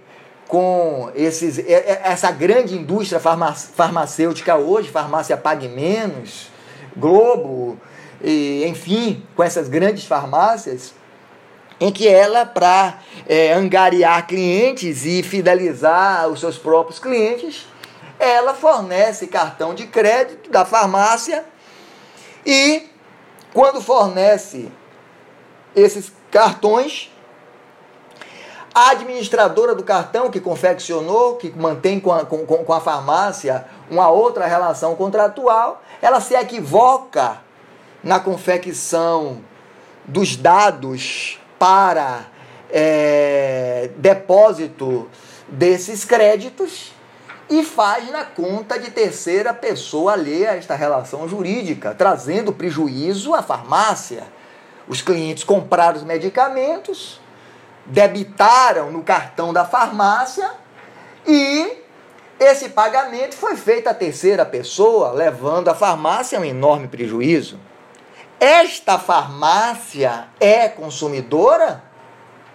com 0.47 1.11
esses, 1.13 1.59
essa 1.67 2.31
grande 2.31 2.77
indústria 2.77 3.19
farmacêutica 3.19 4.55
hoje, 4.55 4.89
farmácia 4.89 5.35
Pague 5.35 5.67
Menos, 5.67 6.47
Globo, 6.95 7.77
e, 8.25 8.65
enfim, 8.65 9.23
com 9.35 9.43
essas 9.43 9.69
grandes 9.69 10.05
farmácias, 10.05 10.95
em 11.79 11.91
que 11.91 12.07
ela, 12.07 12.43
para 12.43 12.97
é, 13.27 13.53
angariar 13.53 14.25
clientes 14.25 15.05
e 15.05 15.21
fidelizar 15.21 16.27
os 16.27 16.39
seus 16.39 16.57
próprios 16.57 16.97
clientes, 16.97 17.67
ela 18.17 18.55
fornece 18.55 19.27
cartão 19.27 19.75
de 19.75 19.85
crédito 19.85 20.49
da 20.49 20.65
farmácia 20.65 21.45
e, 22.43 22.89
quando 23.53 23.79
fornece 23.79 24.71
esses 25.75 26.11
cartões, 26.31 27.11
a 28.73 28.89
administradora 28.89 29.75
do 29.75 29.83
cartão 29.83 30.31
que 30.31 30.39
confeccionou, 30.39 31.35
que 31.35 31.51
mantém 31.51 31.99
com 31.99 32.11
a, 32.11 32.25
com, 32.25 32.43
com 32.45 32.73
a 32.73 32.81
farmácia 32.81 33.67
uma 33.87 34.09
outra 34.09 34.47
relação 34.47 34.95
contratual, 34.95 35.83
ela 36.01 36.19
se 36.19 36.33
equivoca 36.33 37.44
na 38.05 38.19
confecção 38.19 39.41
dos 40.05 40.35
dados 40.35 41.39
para 41.57 42.27
é, 42.71 43.89
depósito 43.97 45.09
desses 45.49 46.05
créditos 46.05 46.93
e 47.49 47.63
faz 47.63 48.11
na 48.11 48.23
conta 48.23 48.77
de 48.77 48.91
terceira 48.91 49.55
pessoa 49.55 50.13
a 50.13 50.55
esta 50.55 50.75
relação 50.75 51.27
jurídica, 51.27 51.95
trazendo 51.95 52.53
prejuízo 52.53 53.33
à 53.33 53.41
farmácia. 53.41 54.23
Os 54.87 55.01
clientes 55.01 55.43
compraram 55.43 55.97
os 55.97 56.03
medicamentos, 56.03 57.19
debitaram 57.87 58.91
no 58.91 59.01
cartão 59.01 59.51
da 59.51 59.65
farmácia 59.65 60.51
e 61.25 61.75
esse 62.39 62.69
pagamento 62.69 63.35
foi 63.35 63.55
feito 63.55 63.87
à 63.87 63.95
terceira 63.95 64.45
pessoa, 64.45 65.11
levando 65.11 65.69
a 65.69 65.73
farmácia 65.73 66.37
a 66.37 66.41
um 66.41 66.45
enorme 66.45 66.87
prejuízo. 66.87 67.59
Esta 68.45 68.99
farmácia 68.99 70.27
é 70.39 70.69
consumidora? 70.69 71.83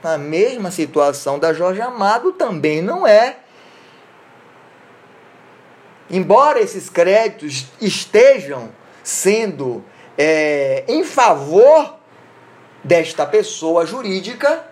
Na 0.01 0.17
mesma 0.17 0.71
situação 0.71 1.37
da 1.37 1.53
Jorge 1.53 1.81
Amado, 1.81 2.31
também 2.31 2.81
não 2.81 3.05
é. 3.05 3.39
Embora 6.09 6.61
esses 6.61 6.89
créditos 6.89 7.67
estejam 7.81 8.69
sendo 9.03 9.85
é, 10.17 10.85
em 10.87 11.03
favor 11.03 11.97
desta 12.85 13.27
pessoa 13.27 13.85
jurídica, 13.85 14.65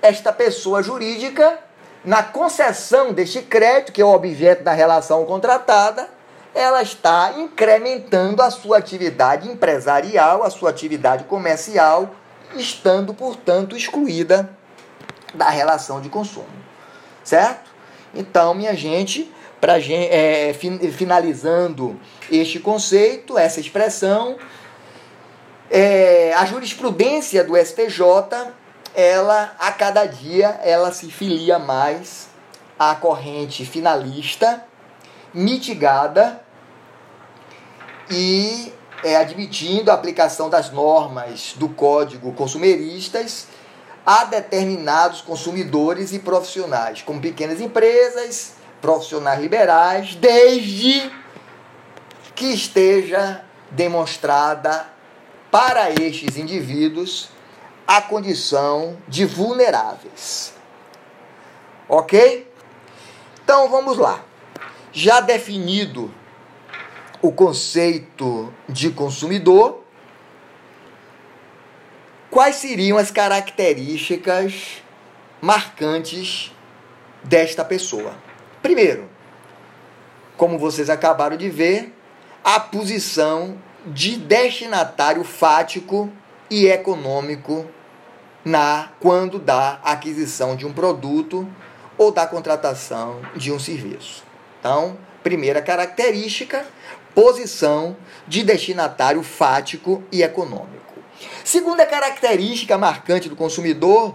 esta 0.00 0.32
pessoa 0.32 0.82
jurídica, 0.82 1.58
na 2.02 2.22
concessão 2.22 3.12
deste 3.12 3.42
crédito, 3.42 3.92
que 3.92 4.00
é 4.00 4.04
o 4.04 4.14
objeto 4.14 4.64
da 4.64 4.72
relação 4.72 5.26
contratada, 5.26 6.08
ela 6.56 6.80
está 6.80 7.34
incrementando 7.36 8.40
a 8.40 8.50
sua 8.50 8.78
atividade 8.78 9.46
empresarial, 9.46 10.42
a 10.42 10.48
sua 10.48 10.70
atividade 10.70 11.24
comercial, 11.24 12.14
estando, 12.54 13.12
portanto, 13.12 13.76
excluída 13.76 14.48
da 15.34 15.50
relação 15.50 16.00
de 16.00 16.08
consumo. 16.08 16.48
Certo? 17.22 17.70
Então, 18.14 18.54
minha 18.54 18.74
gente, 18.74 19.30
para 19.60 19.74
é, 19.78 20.54
finalizando 20.54 22.00
este 22.32 22.58
conceito, 22.58 23.36
essa 23.36 23.60
expressão, 23.60 24.38
é, 25.70 26.32
a 26.32 26.46
jurisprudência 26.46 27.44
do 27.44 27.54
STJ, 27.54 28.00
ela 28.94 29.54
a 29.58 29.70
cada 29.72 30.06
dia 30.06 30.58
ela 30.64 30.90
se 30.90 31.10
filia 31.10 31.58
mais 31.58 32.28
à 32.78 32.94
corrente 32.94 33.66
finalista, 33.66 34.64
mitigada 35.34 36.45
e 38.10 38.72
é, 39.02 39.16
admitindo 39.16 39.90
a 39.90 39.94
aplicação 39.94 40.48
das 40.48 40.70
normas 40.70 41.54
do 41.56 41.68
Código 41.68 42.32
Consumeristas 42.32 43.46
a 44.04 44.24
determinados 44.24 45.20
consumidores 45.20 46.12
e 46.12 46.20
profissionais, 46.20 47.02
como 47.02 47.20
pequenas 47.20 47.60
empresas, 47.60 48.54
profissionais 48.80 49.40
liberais, 49.40 50.14
desde 50.14 51.10
que 52.34 52.46
esteja 52.52 53.44
demonstrada 53.70 54.86
para 55.50 55.90
estes 55.90 56.36
indivíduos 56.36 57.30
a 57.86 58.00
condição 58.00 58.96
de 59.08 59.24
vulneráveis. 59.24 60.52
Ok? 61.88 62.50
Então 63.42 63.68
vamos 63.68 63.96
lá. 63.96 64.24
Já 64.92 65.20
definido 65.20 66.12
o 67.26 67.32
conceito 67.32 68.54
de 68.68 68.90
consumidor, 68.90 69.82
quais 72.30 72.54
seriam 72.54 72.96
as 72.96 73.10
características 73.10 74.80
marcantes 75.40 76.54
desta 77.24 77.64
pessoa? 77.64 78.14
Primeiro, 78.62 79.08
como 80.36 80.56
vocês 80.56 80.88
acabaram 80.88 81.36
de 81.36 81.50
ver, 81.50 81.92
a 82.44 82.60
posição 82.60 83.58
de 83.86 84.16
destinatário 84.16 85.24
fático 85.24 86.08
e 86.48 86.66
econômico 86.66 87.66
na 88.44 88.90
quando 89.00 89.40
da 89.40 89.80
aquisição 89.82 90.54
de 90.54 90.64
um 90.64 90.72
produto 90.72 91.44
ou 91.98 92.12
da 92.12 92.24
contratação 92.24 93.20
de 93.34 93.50
um 93.50 93.58
serviço. 93.58 94.22
Então, 94.60 94.96
primeira 95.26 95.60
característica, 95.60 96.64
posição 97.16 97.96
de 98.28 98.42
destinatário 98.42 99.22
fático 99.22 100.04
e 100.12 100.22
econômico. 100.22 100.76
Segunda 101.42 101.86
característica 101.86 102.76
marcante 102.76 103.26
do 103.26 103.34
consumidor 103.34 104.14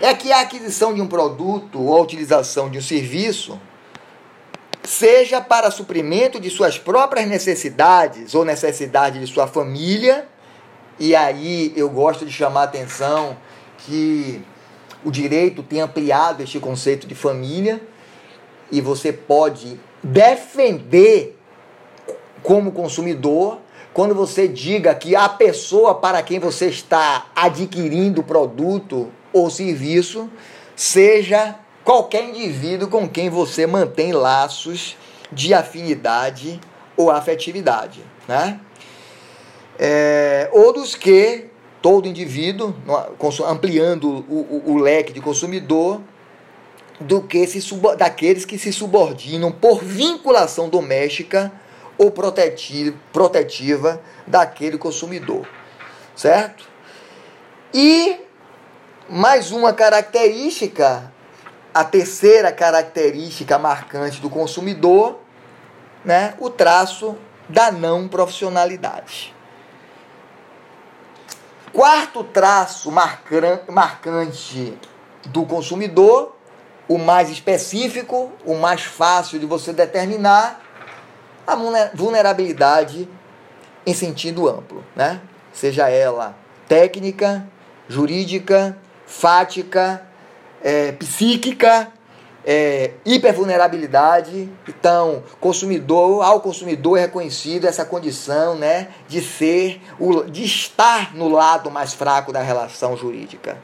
é 0.00 0.14
que 0.14 0.32
a 0.32 0.40
aquisição 0.40 0.94
de 0.94 1.02
um 1.02 1.06
produto 1.06 1.78
ou 1.78 1.94
a 1.94 2.00
utilização 2.00 2.70
de 2.70 2.78
um 2.78 2.80
serviço 2.80 3.60
seja 4.82 5.42
para 5.42 5.70
suprimento 5.70 6.40
de 6.40 6.48
suas 6.48 6.78
próprias 6.78 7.28
necessidades 7.28 8.34
ou 8.34 8.46
necessidade 8.46 9.20
de 9.20 9.26
sua 9.26 9.46
família. 9.46 10.26
E 10.98 11.14
aí 11.14 11.74
eu 11.76 11.90
gosto 11.90 12.24
de 12.24 12.32
chamar 12.32 12.62
a 12.62 12.64
atenção 12.64 13.36
que 13.80 14.42
o 15.04 15.10
direito 15.10 15.62
tem 15.62 15.82
ampliado 15.82 16.42
este 16.42 16.58
conceito 16.58 17.06
de 17.06 17.14
família 17.14 17.78
e 18.72 18.80
você 18.80 19.12
pode 19.12 19.78
defender 20.02 21.37
como 22.42 22.72
consumidor 22.72 23.58
quando 23.92 24.14
você 24.14 24.46
diga 24.46 24.94
que 24.94 25.16
a 25.16 25.28
pessoa 25.28 25.94
para 25.94 26.22
quem 26.22 26.38
você 26.38 26.66
está 26.66 27.26
adquirindo 27.34 28.22
produto 28.22 29.08
ou 29.32 29.50
serviço 29.50 30.30
seja 30.76 31.56
qualquer 31.84 32.28
indivíduo 32.28 32.88
com 32.88 33.08
quem 33.08 33.28
você 33.28 33.66
mantém 33.66 34.12
laços 34.12 34.96
de 35.32 35.52
afinidade 35.52 36.60
ou 36.96 37.10
afetividade, 37.10 38.00
né? 38.26 38.60
É, 39.78 40.48
ou 40.52 40.72
dos 40.72 40.94
que 40.94 41.46
todo 41.80 42.08
indivíduo, 42.08 42.74
ampliando 43.46 44.24
o, 44.28 44.62
o, 44.66 44.72
o 44.72 44.78
leque 44.78 45.12
de 45.12 45.20
consumidor, 45.20 46.00
do 47.00 47.22
que 47.22 47.46
se, 47.46 47.60
daqueles 47.96 48.44
que 48.44 48.58
se 48.58 48.72
subordinam 48.72 49.52
por 49.52 49.82
vinculação 49.82 50.68
doméstica 50.68 51.52
ou 51.98 52.10
protetiva 52.12 54.00
daquele 54.26 54.78
consumidor, 54.78 55.46
certo? 56.14 56.64
E 57.74 58.20
mais 59.08 59.50
uma 59.50 59.72
característica, 59.72 61.12
a 61.74 61.84
terceira 61.84 62.52
característica 62.52 63.58
marcante 63.58 64.20
do 64.20 64.30
consumidor, 64.30 65.18
né, 66.04 66.34
o 66.38 66.48
traço 66.48 67.16
da 67.48 67.72
não 67.72 68.06
profissionalidade. 68.06 69.34
Quarto 71.72 72.24
traço 72.24 72.90
marcante 72.90 74.76
do 75.26 75.44
consumidor, 75.44 76.36
o 76.88 76.96
mais 76.96 77.28
específico, 77.28 78.32
o 78.44 78.54
mais 78.54 78.82
fácil 78.82 79.38
de 79.38 79.44
você 79.44 79.72
determinar, 79.72 80.60
a 81.48 81.56
vulnerabilidade 81.94 83.08
em 83.86 83.94
sentido 83.94 84.46
amplo, 84.46 84.84
né? 84.94 85.20
Seja 85.50 85.88
ela 85.88 86.36
técnica, 86.68 87.48
jurídica, 87.88 88.76
fática, 89.06 90.02
é, 90.62 90.92
psíquica, 90.92 91.88
é, 92.44 92.90
hipervulnerabilidade. 93.06 94.50
Então, 94.68 95.22
consumidor, 95.40 96.22
ao 96.22 96.42
consumidor 96.42 96.98
é 96.98 97.02
reconhecido 97.02 97.66
essa 97.66 97.84
condição 97.86 98.54
né, 98.54 98.88
de 99.08 99.22
ser, 99.22 99.80
de 100.30 100.44
estar 100.44 101.14
no 101.16 101.30
lado 101.30 101.70
mais 101.70 101.94
fraco 101.94 102.30
da 102.30 102.42
relação 102.42 102.94
jurídica 102.94 103.56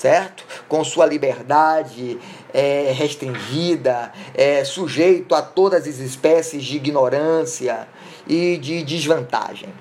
certo? 0.00 0.44
Com 0.66 0.82
sua 0.82 1.04
liberdade 1.04 2.18
é, 2.52 2.92
restringida, 2.92 4.12
é, 4.34 4.64
sujeito 4.64 5.34
a 5.34 5.42
todas 5.42 5.86
as 5.86 5.98
espécies 5.98 6.64
de 6.64 6.76
ignorância 6.76 7.88
e 8.26 8.56
de 8.56 8.82
desvantagem. 8.82 9.72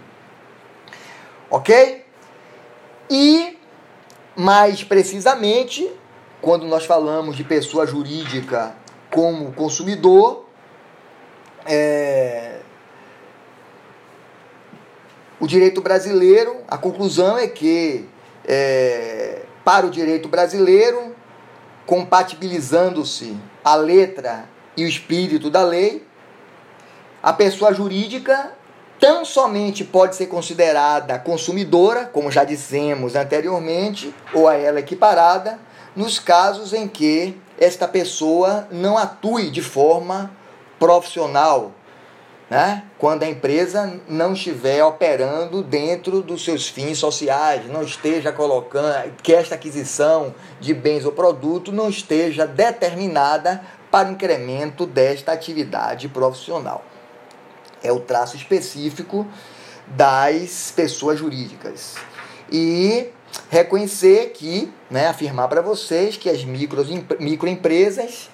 Ok? 1.49 2.05
E, 3.09 3.57
mais 4.35 4.83
precisamente, 4.83 5.89
quando 6.41 6.65
nós 6.65 6.85
falamos 6.85 7.35
de 7.35 7.43
pessoa 7.43 7.85
jurídica 7.87 8.75
como 9.11 9.51
consumidor, 9.53 10.45
é, 11.65 12.59
o 15.39 15.47
direito 15.47 15.81
brasileiro, 15.81 16.57
a 16.67 16.77
conclusão 16.77 17.37
é 17.37 17.47
que 17.47 18.07
é, 18.45 19.41
para 19.63 19.85
o 19.85 19.89
direito 19.89 20.27
brasileiro, 20.27 21.08
compatibilizando-se 21.89 23.35
a 23.65 23.73
letra 23.73 24.45
e 24.77 24.85
o 24.85 24.87
espírito 24.87 25.49
da 25.49 25.63
lei, 25.63 26.05
a 27.23 27.33
pessoa 27.33 27.73
jurídica 27.73 28.51
tão 28.99 29.25
somente 29.25 29.83
pode 29.83 30.15
ser 30.15 30.27
considerada 30.27 31.17
consumidora, 31.17 32.05
como 32.05 32.29
já 32.29 32.43
dissemos 32.43 33.15
anteriormente, 33.15 34.13
ou 34.35 34.47
a 34.47 34.53
ela 34.53 34.79
equiparada, 34.79 35.59
nos 35.95 36.19
casos 36.19 36.73
em 36.73 36.87
que 36.87 37.35
esta 37.57 37.87
pessoa 37.87 38.67
não 38.69 38.95
atue 38.95 39.49
de 39.49 39.63
forma 39.63 40.29
profissional 40.77 41.71
né? 42.49 42.83
quando 42.97 43.23
a 43.23 43.29
empresa 43.29 44.01
não 44.07 44.33
estiver 44.33 44.83
operando 44.83 45.61
dentro 45.61 46.21
dos 46.21 46.43
seus 46.43 46.67
fins 46.67 46.97
sociais, 46.97 47.67
não 47.67 47.83
esteja 47.83 48.31
colocando 48.31 49.11
que 49.21 49.33
esta 49.33 49.55
aquisição 49.55 50.33
de 50.59 50.73
bens 50.73 51.05
ou 51.05 51.11
produto 51.11 51.71
não 51.71 51.89
esteja 51.89 52.47
determinada 52.47 53.61
para 53.91 54.09
incremento 54.09 54.85
desta 54.85 55.31
atividade 55.31 56.07
profissional. 56.09 56.83
É 57.83 57.91
o 57.91 57.99
traço 57.99 58.35
específico 58.35 59.27
das 59.87 60.71
pessoas 60.75 61.19
jurídicas. 61.19 61.95
E 62.51 63.09
reconhecer 63.49 64.31
que, 64.31 64.71
né, 64.89 65.07
afirmar 65.07 65.47
para 65.47 65.61
vocês 65.61 66.17
que 66.17 66.29
as 66.29 66.43
micro, 66.43 66.83
microempresas, 67.19 68.29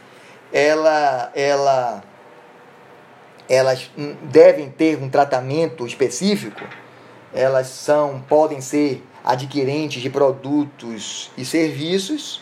ela, 0.51 1.31
ela 1.35 2.03
elas 3.49 3.89
devem 4.23 4.69
ter 4.69 4.97
um 5.01 5.09
tratamento 5.09 5.85
específico, 5.85 6.61
elas 7.33 7.67
são 7.67 8.23
podem 8.27 8.61
ser 8.61 9.03
adquirentes 9.23 10.01
de 10.01 10.09
produtos 10.09 11.31
e 11.37 11.43
serviços, 11.43 12.41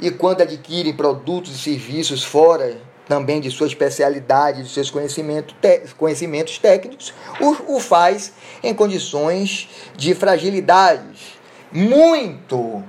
e 0.00 0.10
quando 0.10 0.42
adquirem 0.42 0.92
produtos 0.92 1.54
e 1.54 1.58
serviços 1.58 2.22
fora 2.24 2.78
também 3.08 3.40
de 3.40 3.50
sua 3.50 3.66
especialidade, 3.66 4.64
de 4.64 4.68
seus 4.68 4.90
conhecimentos, 4.90 5.54
conhecimentos 5.96 6.58
técnicos, 6.58 7.14
o, 7.40 7.76
o 7.76 7.80
faz 7.80 8.32
em 8.62 8.74
condições 8.74 9.68
de 9.96 10.14
fragilidades 10.14 11.36
muito 11.70 12.82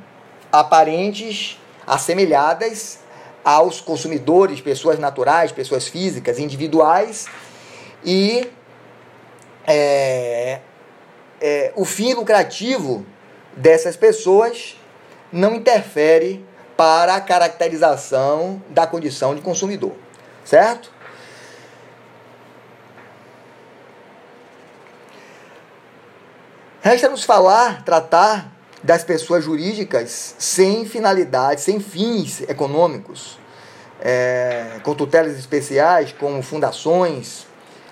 aparentes, 0.52 1.60
assemelhadas 1.86 3.00
aos 3.48 3.80
consumidores, 3.80 4.60
pessoas 4.60 5.00
naturais, 5.00 5.54
pessoas 5.54 5.88
físicas, 5.88 6.38
individuais, 6.38 7.28
e 8.04 8.52
é, 9.66 10.60
é, 11.40 11.72
o 11.74 11.86
fim 11.86 12.14
lucrativo 12.14 13.06
dessas 13.56 13.96
pessoas 13.96 14.78
não 15.32 15.56
interfere 15.56 16.46
para 16.76 17.16
a 17.16 17.22
caracterização 17.22 18.62
da 18.70 18.86
condição 18.86 19.34
de 19.34 19.40
consumidor, 19.40 19.94
certo? 20.44 20.92
Resta-nos 26.82 27.24
falar, 27.24 27.86
tratar 27.86 28.57
das 28.88 29.04
pessoas 29.04 29.44
jurídicas 29.44 30.34
sem 30.40 30.86
finalidade, 30.86 31.60
sem 31.60 31.78
fins 31.78 32.40
econômicos, 32.48 33.38
é, 34.00 34.80
com 34.82 34.96
tutelas 34.96 35.38
especiais, 35.38 36.14
como 36.18 36.42
fundações, 36.42 37.46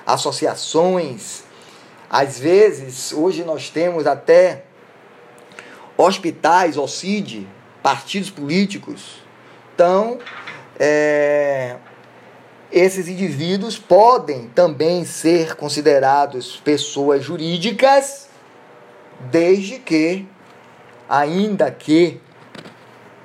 associações. 0.08 1.44
Às 2.10 2.40
vezes, 2.40 3.12
hoje 3.12 3.44
nós 3.44 3.70
temos 3.70 4.08
até 4.08 4.64
hospitais, 5.98 6.78
OCID, 6.78 7.46
partidos 7.84 8.30
políticos. 8.30 9.22
Então, 9.74 10.18
é, 10.80 11.76
esses 12.72 13.10
indivíduos 13.10 13.78
podem 13.78 14.48
também 14.56 15.04
ser 15.04 15.58
considerados 15.58 16.56
pessoas 16.56 17.22
jurídicas, 17.22 18.30
desde 19.30 19.78
que, 19.78 20.26
ainda 21.10 21.72
que 21.72 22.20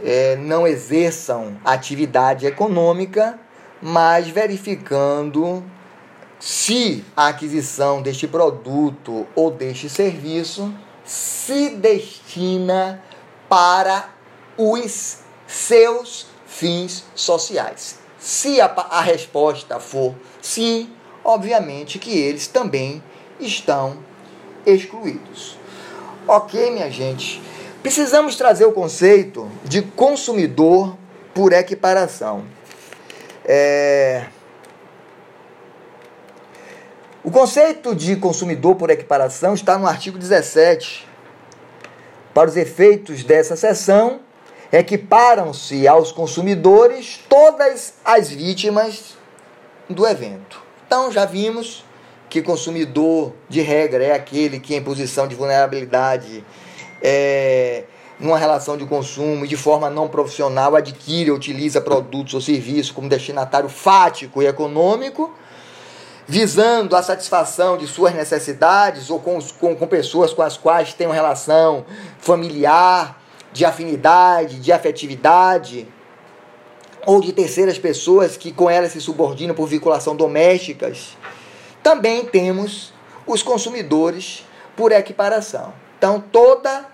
é, 0.02 0.36
não 0.36 0.66
exerçam 0.66 1.56
atividade 1.64 2.46
econômica, 2.46 3.38
mas 3.82 4.28
verificando 4.28 5.62
se 6.38 7.04
a 7.16 7.28
aquisição 7.28 8.00
deste 8.00 8.26
produto 8.26 9.26
ou 9.34 9.50
deste 9.50 9.88
serviço 9.88 10.72
se 11.04 11.70
destina 11.70 13.02
para 13.48 14.08
os 14.56 15.18
seus 15.46 16.26
fins 16.46 17.04
sociais. 17.14 17.98
Se 18.18 18.60
a, 18.60 18.66
a 18.66 19.00
resposta 19.00 19.80
for 19.80 20.14
sim, 20.40 20.90
obviamente 21.24 21.98
que 21.98 22.10
eles 22.10 22.46
também 22.46 23.02
estão 23.38 23.98
excluídos. 24.64 25.58
Ok, 26.28 26.70
minha 26.70 26.90
gente? 26.90 27.40
Precisamos 27.82 28.36
trazer 28.36 28.66
o 28.66 28.72
conceito 28.72 29.50
de 29.64 29.80
consumidor 29.80 30.98
por 31.34 31.52
equiparação. 31.52 32.44
É... 33.44 34.26
O 37.24 37.30
conceito 37.30 37.94
de 37.94 38.16
consumidor 38.16 38.76
por 38.76 38.90
equiparação 38.90 39.54
está 39.54 39.78
no 39.78 39.86
artigo 39.86 40.18
17. 40.18 41.08
Para 42.34 42.48
os 42.48 42.56
efeitos 42.56 43.24
dessa 43.24 43.56
seção, 43.56 44.20
equiparam-se 44.70 45.88
aos 45.88 46.12
consumidores 46.12 47.18
todas 47.28 47.94
as 48.04 48.28
vítimas 48.28 49.16
do 49.88 50.06
evento. 50.06 50.62
Então 50.86 51.10
já 51.10 51.24
vimos 51.24 51.84
que 52.28 52.42
consumidor 52.42 53.32
de 53.48 53.60
regra 53.60 54.04
é 54.04 54.12
aquele 54.12 54.60
que 54.60 54.74
em 54.74 54.82
posição 54.82 55.26
de 55.26 55.34
vulnerabilidade 55.34 56.44
é, 57.02 57.84
numa 58.18 58.38
relação 58.38 58.76
de 58.76 58.84
consumo 58.84 59.44
e 59.44 59.48
de 59.48 59.56
forma 59.56 59.88
não 59.88 60.08
profissional 60.08 60.76
adquire 60.76 61.30
utiliza 61.30 61.80
produtos 61.80 62.34
ou 62.34 62.40
serviços 62.40 62.92
como 62.92 63.08
destinatário 63.08 63.68
fático 63.68 64.42
e 64.42 64.46
econômico, 64.46 65.34
visando 66.26 66.94
a 66.94 67.02
satisfação 67.02 67.76
de 67.76 67.86
suas 67.86 68.14
necessidades 68.14 69.10
ou 69.10 69.18
com, 69.18 69.38
com, 69.58 69.74
com 69.74 69.86
pessoas 69.86 70.32
com 70.32 70.42
as 70.42 70.56
quais 70.56 70.92
tem 70.92 71.06
uma 71.06 71.14
relação 71.14 71.84
familiar 72.18 73.20
de 73.52 73.64
afinidade, 73.64 74.60
de 74.60 74.70
afetividade, 74.70 75.88
ou 77.06 77.20
de 77.20 77.32
terceiras 77.32 77.78
pessoas 77.78 78.36
que 78.36 78.52
com 78.52 78.68
elas 78.68 78.92
se 78.92 79.00
subordinam 79.00 79.54
por 79.54 79.66
vinculação 79.66 80.14
domésticas. 80.14 81.16
Também 81.82 82.24
temos 82.26 82.92
os 83.26 83.42
consumidores 83.42 84.44
por 84.76 84.92
equiparação. 84.92 85.72
Então, 85.98 86.22
toda. 86.32 86.89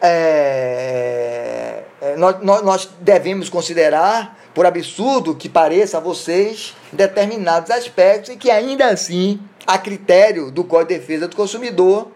É, 0.00 1.82
é 2.00 2.16
nós, 2.16 2.42
nós 2.42 2.90
devemos 3.00 3.48
considerar, 3.48 4.38
por 4.54 4.66
absurdo 4.66 5.34
que 5.34 5.48
pareça 5.48 5.98
a 5.98 6.00
vocês, 6.00 6.74
determinados 6.92 7.70
aspectos 7.70 8.30
e 8.30 8.36
que 8.36 8.50
ainda 8.50 8.86
assim, 8.86 9.40
a 9.66 9.78
critério 9.78 10.50
do 10.50 10.64
Código 10.64 10.92
de 10.92 10.98
Defesa 10.98 11.28
do 11.28 11.36
Consumidor, 11.36 12.10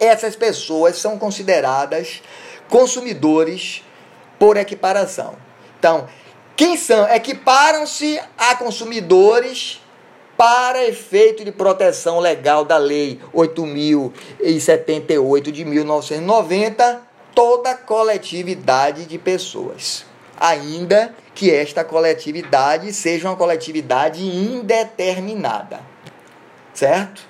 essas 0.00 0.36
pessoas 0.36 0.96
são 0.96 1.18
consideradas 1.18 2.22
consumidores 2.68 3.82
por 4.38 4.56
equiparação. 4.56 5.34
Então, 5.78 6.08
quem 6.56 6.76
são? 6.76 7.08
Equiparam-se 7.08 8.20
a 8.36 8.54
consumidores 8.56 9.80
para 10.38 10.86
efeito 10.86 11.44
de 11.44 11.50
proteção 11.50 12.20
legal 12.20 12.64
da 12.64 12.78
Lei 12.78 13.20
8.078 13.34 15.50
de 15.50 15.64
1990, 15.64 17.02
toda 17.34 17.74
coletividade 17.74 19.06
de 19.06 19.18
pessoas. 19.18 20.06
Ainda 20.38 21.12
que 21.34 21.50
esta 21.50 21.82
coletividade 21.82 22.92
seja 22.92 23.28
uma 23.28 23.34
coletividade 23.34 24.24
indeterminada. 24.24 25.80
Certo? 26.72 27.26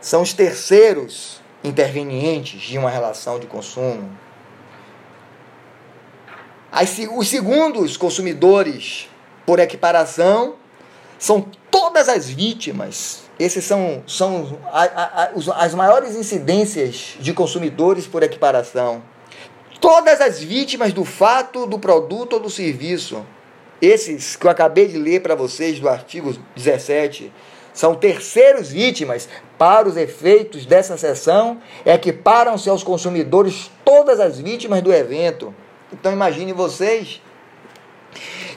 São 0.00 0.22
os 0.22 0.32
terceiros 0.32 1.42
intervenientes 1.64 2.60
de 2.60 2.78
uma 2.78 2.88
relação 2.88 3.40
de 3.40 3.48
consumo. 3.48 4.08
os 7.16 7.28
segundos 7.28 7.96
consumidores, 7.96 9.08
por 9.44 9.58
equiparação, 9.58 10.54
são 11.18 11.46
todas 11.70 12.08
as 12.08 12.28
vítimas. 12.28 13.24
Esses 13.38 13.64
são, 13.64 14.02
são 14.06 14.58
a, 14.66 14.84
a, 14.84 15.24
a, 15.24 15.64
as 15.64 15.74
maiores 15.74 16.14
incidências 16.14 17.16
de 17.20 17.32
consumidores 17.32 18.06
por 18.06 18.22
equiparação. 18.22 19.02
Todas 19.80 20.20
as 20.20 20.40
vítimas 20.40 20.92
do 20.92 21.04
fato, 21.04 21.66
do 21.66 21.78
produto 21.78 22.34
ou 22.34 22.40
do 22.40 22.50
serviço. 22.50 23.24
Esses 23.80 24.34
que 24.34 24.44
eu 24.44 24.50
acabei 24.50 24.88
de 24.88 24.98
ler 24.98 25.22
para 25.22 25.36
vocês 25.36 25.78
do 25.78 25.88
artigo 25.88 26.34
17 26.56 27.32
são 27.72 27.94
terceiros 27.94 28.70
vítimas 28.70 29.28
para 29.56 29.88
os 29.88 29.96
efeitos 29.96 30.66
dessa 30.66 30.96
sessão, 30.96 31.60
equiparam-se 31.86 32.68
aos 32.68 32.82
consumidores 32.82 33.70
todas 33.84 34.18
as 34.18 34.40
vítimas 34.40 34.82
do 34.82 34.92
evento. 34.92 35.54
Então 35.92 36.12
imagine 36.12 36.52
vocês. 36.52 37.22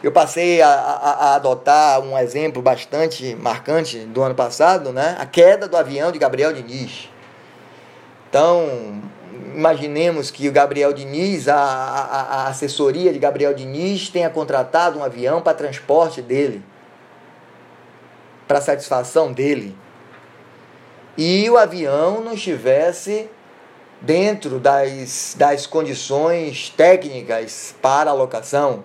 Eu 0.03 0.11
passei 0.11 0.61
a, 0.61 0.67
a, 0.67 1.11
a, 1.11 1.35
adotar 1.35 1.99
um 1.99 2.17
exemplo 2.17 2.61
bastante 2.61 3.35
marcante 3.35 3.99
do 3.99 4.23
ano 4.23 4.33
passado, 4.33 4.91
né? 4.91 5.15
A 5.19 5.25
queda 5.25 5.67
do 5.67 5.77
avião 5.77 6.11
de 6.11 6.17
Gabriel 6.17 6.51
Diniz. 6.51 7.09
Então, 8.27 9.01
imaginemos 9.53 10.31
que 10.31 10.49
o 10.49 10.51
Gabriel 10.51 10.91
Diniz, 10.91 11.47
a, 11.47 11.55
a, 11.55 12.47
assessoria 12.47 13.13
de 13.13 13.19
Gabriel 13.19 13.53
Diniz, 13.53 14.09
tenha 14.09 14.29
contratado 14.29 14.97
um 14.97 15.03
avião 15.03 15.41
para 15.41 15.53
transporte 15.53 16.21
dele 16.21 16.63
para 18.51 18.59
satisfação 18.59 19.31
dele. 19.31 19.73
E 21.17 21.49
o 21.49 21.57
avião 21.57 22.19
não 22.19 22.33
estivesse 22.33 23.29
dentro 24.01 24.59
das, 24.59 25.35
das 25.37 25.65
condições 25.65 26.69
técnicas 26.69 27.73
para 27.81 28.11
a 28.11 28.13
locação. 28.13 28.83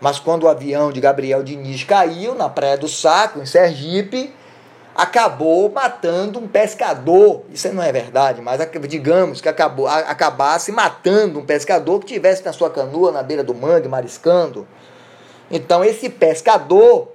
Mas 0.00 0.18
quando 0.18 0.44
o 0.44 0.48
avião 0.48 0.92
de 0.92 1.00
Gabriel 1.00 1.42
Diniz 1.42 1.82
caiu 1.84 2.34
na 2.34 2.48
Praia 2.48 2.76
do 2.76 2.86
Saco, 2.86 3.40
em 3.40 3.46
Sergipe, 3.46 4.32
acabou 4.94 5.70
matando 5.70 6.38
um 6.38 6.48
pescador. 6.48 7.42
Isso 7.52 7.72
não 7.72 7.82
é 7.82 7.92
verdade, 7.92 8.40
mas 8.40 8.60
digamos 8.88 9.40
que 9.40 9.48
acabou, 9.48 9.86
acabasse 9.86 10.72
matando 10.72 11.38
um 11.38 11.46
pescador 11.46 12.00
que 12.00 12.06
tivesse 12.06 12.44
na 12.44 12.52
sua 12.52 12.70
canoa 12.70 13.12
na 13.12 13.22
beira 13.22 13.42
do 13.42 13.54
mangue 13.54 13.88
mariscando. 13.88 14.66
Então 15.50 15.84
esse 15.84 16.08
pescador 16.08 17.12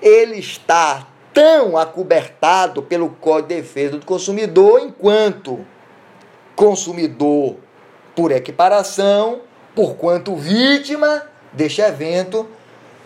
ele 0.00 0.38
está 0.38 1.06
tão 1.32 1.76
acobertado 1.76 2.82
pelo 2.82 3.10
Código 3.10 3.48
de 3.48 3.56
Defesa 3.56 3.98
do 3.98 4.06
Consumidor 4.06 4.80
enquanto 4.80 5.64
consumidor 6.54 7.56
por 8.14 8.30
equiparação, 8.30 9.40
por 9.74 9.96
quanto 9.96 10.36
vítima 10.36 11.22
deste 11.54 11.80
evento, 11.80 12.48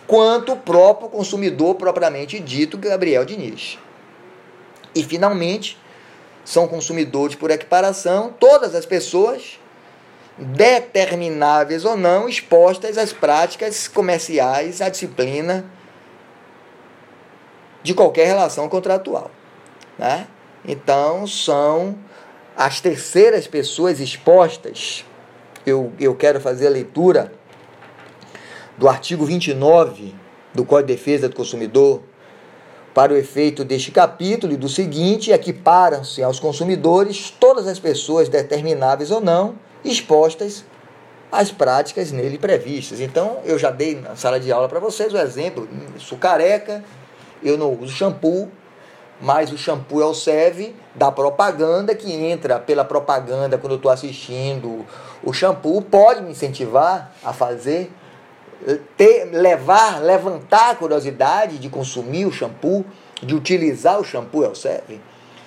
quanto 0.06 0.52
o 0.52 0.56
próprio 0.56 1.08
consumidor 1.08 1.74
propriamente 1.76 2.40
dito, 2.40 2.78
Gabriel 2.78 3.24
Diniz. 3.24 3.78
E 4.94 5.04
finalmente, 5.04 5.78
são 6.44 6.66
consumidores 6.66 7.36
por 7.36 7.50
equiparação 7.50 8.34
todas 8.40 8.74
as 8.74 8.86
pessoas 8.86 9.60
determináveis 10.38 11.84
ou 11.84 11.96
não 11.96 12.28
expostas 12.28 12.96
às 12.96 13.12
práticas 13.12 13.86
comerciais, 13.86 14.80
à 14.80 14.88
disciplina 14.88 15.64
de 17.82 17.92
qualquer 17.92 18.26
relação 18.26 18.68
contratual. 18.68 19.30
Né? 19.98 20.26
Então, 20.64 21.26
são 21.26 21.98
as 22.56 22.80
terceiras 22.80 23.46
pessoas 23.46 24.00
expostas. 24.00 25.04
Eu, 25.66 25.92
eu 25.98 26.14
quero 26.14 26.40
fazer 26.40 26.68
a 26.68 26.70
leitura 26.70 27.32
do 28.78 28.88
artigo 28.88 29.26
29 29.26 30.14
do 30.54 30.64
Código 30.64 30.86
de 30.86 30.94
Defesa 30.94 31.28
do 31.28 31.34
Consumidor. 31.34 32.00
Para 32.94 33.12
o 33.12 33.16
efeito 33.16 33.64
deste 33.64 33.90
capítulo 33.90 34.52
e 34.52 34.56
do 34.56 34.68
seguinte, 34.68 35.32
equiparam-se 35.32 36.22
aos 36.22 36.40
consumidores 36.40 37.30
todas 37.38 37.66
as 37.66 37.78
pessoas 37.78 38.28
determináveis 38.28 39.10
ou 39.10 39.20
não 39.20 39.56
expostas 39.84 40.64
às 41.30 41.50
práticas 41.50 42.12
nele 42.12 42.38
previstas. 42.38 43.00
Então, 43.00 43.38
eu 43.44 43.58
já 43.58 43.70
dei 43.70 43.96
na 43.96 44.16
sala 44.16 44.40
de 44.40 44.50
aula 44.50 44.68
para 44.68 44.80
vocês 44.80 45.12
o 45.12 45.18
exemplo: 45.18 45.68
sou 45.98 46.16
careca, 46.16 46.82
eu 47.42 47.58
não 47.58 47.72
uso 47.74 47.92
shampoo, 47.92 48.50
mas 49.20 49.52
o 49.52 49.58
shampoo 49.58 50.08
é 50.08 50.14
serve 50.14 50.74
da 50.94 51.12
propaganda 51.12 51.94
que 51.94 52.12
entra 52.12 52.58
pela 52.58 52.84
propaganda 52.84 53.58
quando 53.58 53.72
eu 53.72 53.76
estou 53.76 53.90
assistindo 53.90 54.86
o 55.22 55.32
shampoo 55.32 55.82
pode 55.82 56.22
me 56.22 56.30
incentivar 56.30 57.12
a 57.24 57.32
fazer 57.32 57.90
ter, 58.96 59.26
levar, 59.32 60.02
levantar 60.02 60.70
a 60.70 60.74
curiosidade 60.74 61.58
de 61.58 61.68
consumir 61.68 62.26
o 62.26 62.32
shampoo, 62.32 62.84
de 63.22 63.34
utilizar 63.34 64.00
o 64.00 64.04
shampoo 64.04 64.44
Elsev. 64.44 65.00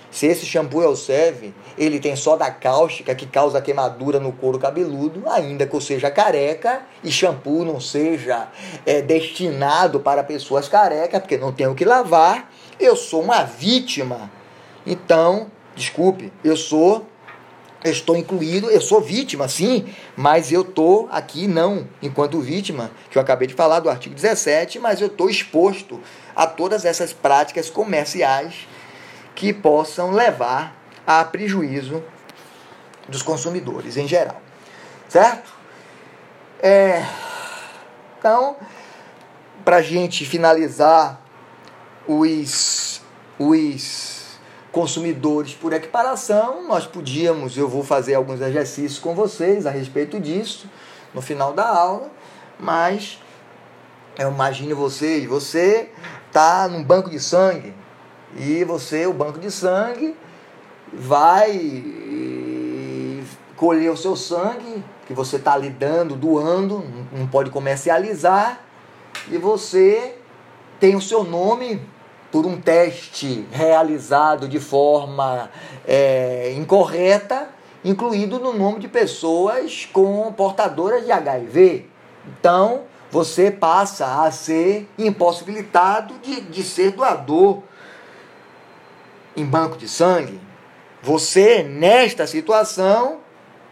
Se 0.10 0.28
esse 0.28 0.46
shampoo 0.46 0.84
Elsev, 0.84 1.54
ele 1.78 2.00
tem 2.00 2.18
soda 2.18 2.50
cáustica 2.52 3.16
que 3.16 3.26
causa 3.26 3.62
queimadura 3.62 4.20
no 4.20 4.34
couro 4.34 4.60
cabeludo, 4.60 5.24
ainda 5.30 5.66
que 5.66 5.74
eu 5.74 5.80
seja 5.80 6.12
careca 6.12 6.82
e 7.02 7.10
shampoo 7.10 7.64
não 7.64 7.80
seja 7.80 8.50
é, 8.86 9.02
destinado 9.02 10.02
para 10.02 10.22
pessoas 10.22 10.68
carecas, 10.68 11.22
porque 11.22 11.38
não 11.38 11.54
tenho 11.54 11.74
que 11.74 11.86
lavar, 11.86 12.52
eu 12.78 12.96
sou 12.96 13.22
uma 13.22 13.44
vítima. 13.44 14.30
Então, 14.86 15.50
desculpe, 15.76 16.34
eu 16.44 16.58
sou 16.58 17.08
eu 17.84 17.92
estou 17.92 18.16
incluído, 18.16 18.70
eu 18.70 18.82
sou 18.82 19.02
vítima, 19.02 19.48
sim, 19.48 19.92
mas 20.16 20.52
eu 20.52 20.62
estou 20.62 21.10
aqui 21.12 21.48
não 21.48 21.88
enquanto 22.02 22.40
vítima, 22.40 22.92
que 23.10 23.18
eu 23.18 23.22
acabei 23.22 23.48
de 23.48 23.54
falar 23.54 23.80
do 23.80 23.90
artigo 23.90 24.14
17, 24.14 24.80
mas 24.80 25.02
eu 25.02 25.08
estou 25.08 25.30
exposto 25.30 26.00
a 26.36 26.46
todas 26.46 26.86
essas 26.86 27.12
práticas 27.12 27.70
comerciais 27.70 28.68
que 29.34 29.52
possam 29.52 30.12
levar 30.12 30.76
a 31.06 31.24
prejuízo 31.26 32.04
dos 33.08 33.24
consumidores 33.24 33.98
em 33.98 34.08
geral. 34.08 34.40
Certo? 35.10 35.52
É, 36.62 37.04
então, 38.20 38.56
para 39.66 39.82
gente 39.82 40.26
finalizar 40.26 41.20
os, 42.08 43.02
os 43.40 44.21
consumidores 44.72 45.54
por 45.54 45.74
equiparação, 45.74 46.68
nós 46.68 46.88
podíamos, 46.88 47.58
eu 47.58 47.68
vou 47.68 47.84
fazer 47.84 48.14
alguns 48.14 48.40
exercícios 48.40 49.00
com 49.00 49.14
vocês 49.14 49.66
a 49.66 49.72
respeito 49.72 50.20
disso 50.20 50.70
no 51.14 51.22
final 51.22 51.54
da 51.54 51.68
aula, 51.68 52.10
mas 52.58 53.20
eu 54.18 54.30
imagino 54.30 54.76
vocês, 54.76 55.26
você 55.26 55.90
está 56.28 56.68
num 56.70 56.84
banco 56.84 57.10
de 57.10 57.20
sangue 57.20 57.74
e 58.38 58.64
você, 58.64 59.06
o 59.06 59.14
banco 59.14 59.40
de 59.40 59.52
sangue, 59.52 60.16
vai 60.94 61.52
colher 63.58 63.92
o 63.92 63.98
seu 63.98 64.16
sangue 64.16 64.84
que 65.06 65.14
você 65.14 65.36
está 65.36 65.58
lhe 65.58 65.70
dando, 65.70 66.16
doando, 66.16 66.84
não 67.12 67.28
pode 67.28 67.50
comercializar, 67.50 68.62
e 69.30 69.38
você 69.38 70.16
tem 70.80 70.96
o 70.96 71.02
seu 71.02 71.24
nome 71.24 71.82
por 72.32 72.46
um 72.46 72.60
teste 72.60 73.46
realizado 73.52 74.48
de 74.48 74.60
forma 74.60 75.50
é, 75.86 76.54
incorreta, 76.56 77.50
incluído 77.84 78.40
no 78.40 78.54
nome 78.54 78.80
de 78.80 78.88
pessoas 78.88 79.88
com 79.92 80.32
portadoras 80.34 81.04
de 81.04 81.12
HIV. 81.12 81.90
Então, 82.40 82.84
você 83.12 83.52
passa 83.52 84.24
a 84.24 84.32
ser 84.32 84.90
impossibilitado 84.98 86.14
de, 86.20 86.42
de 86.42 86.64
ser 86.64 86.92
doador 86.92 87.62
em 89.36 89.46
banco 89.46 89.78
de 89.78 89.88
sangue. 89.88 90.40
Você, 91.04 91.64
nesta 91.64 92.26
situação, 92.26 93.20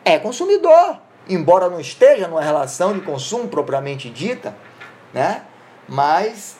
é 0.04 0.18
consumidor, 0.18 1.00
embora 1.28 1.70
não 1.70 1.80
esteja 1.80 2.28
numa 2.28 2.42
relação 2.42 2.94
de 2.94 3.02
consumo 3.02 3.48
propriamente 3.48 4.10
dita, 4.10 4.56
né? 5.14 5.44
Mas 5.88 6.58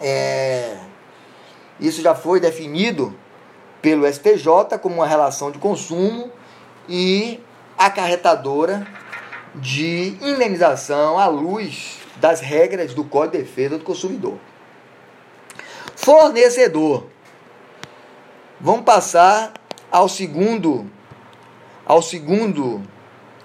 é, 0.00 0.76
isso 1.80 2.02
já 2.02 2.14
foi 2.14 2.38
definido 2.38 3.16
pelo 3.80 4.06
STJ 4.06 4.78
como 4.80 4.96
uma 4.96 5.06
relação 5.06 5.50
de 5.50 5.58
consumo 5.58 6.30
e 6.88 7.40
acarretadora 7.78 8.86
de 9.54 10.16
indenização 10.20 11.18
à 11.18 11.26
luz 11.26 11.98
das 12.16 12.40
regras 12.40 12.92
do 12.92 13.04
Código 13.04 13.38
de 13.38 13.42
Defesa 13.44 13.78
do 13.78 13.84
Consumidor. 13.84 14.38
Fornecedor. 15.96 17.06
Vamos 18.60 18.84
passar 18.84 19.54
ao 19.90 20.08
segundo 20.08 20.86
ao 21.86 22.02
segundo 22.02 22.82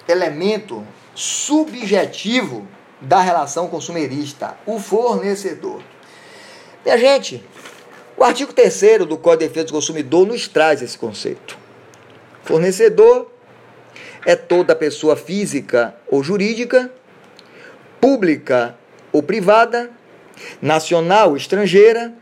elemento 0.08 0.86
subjetivo 1.16 2.68
da 3.02 3.22
relação 3.22 3.68
consumerista, 3.68 4.58
o 4.66 4.80
fornecedor. 4.80 5.82
Minha 6.84 6.98
gente, 6.98 7.44
o 8.18 8.24
artigo 8.24 8.54
3 8.54 9.06
do 9.06 9.18
Código 9.18 9.44
de 9.44 9.48
Defesa 9.50 9.68
do 9.68 9.74
Consumidor 9.74 10.26
nos 10.26 10.48
traz 10.48 10.82
esse 10.82 10.98
conceito. 10.98 11.58
Fornecedor 12.44 13.32
é 14.26 14.36
toda 14.36 14.76
pessoa 14.76 15.16
física 15.16 15.96
ou 16.08 16.24
jurídica, 16.24 16.92
pública 18.00 18.76
ou 19.12 19.22
privada, 19.22 19.90
nacional 20.62 21.32
ou 21.32 21.38
estrangeira, 21.38 22.14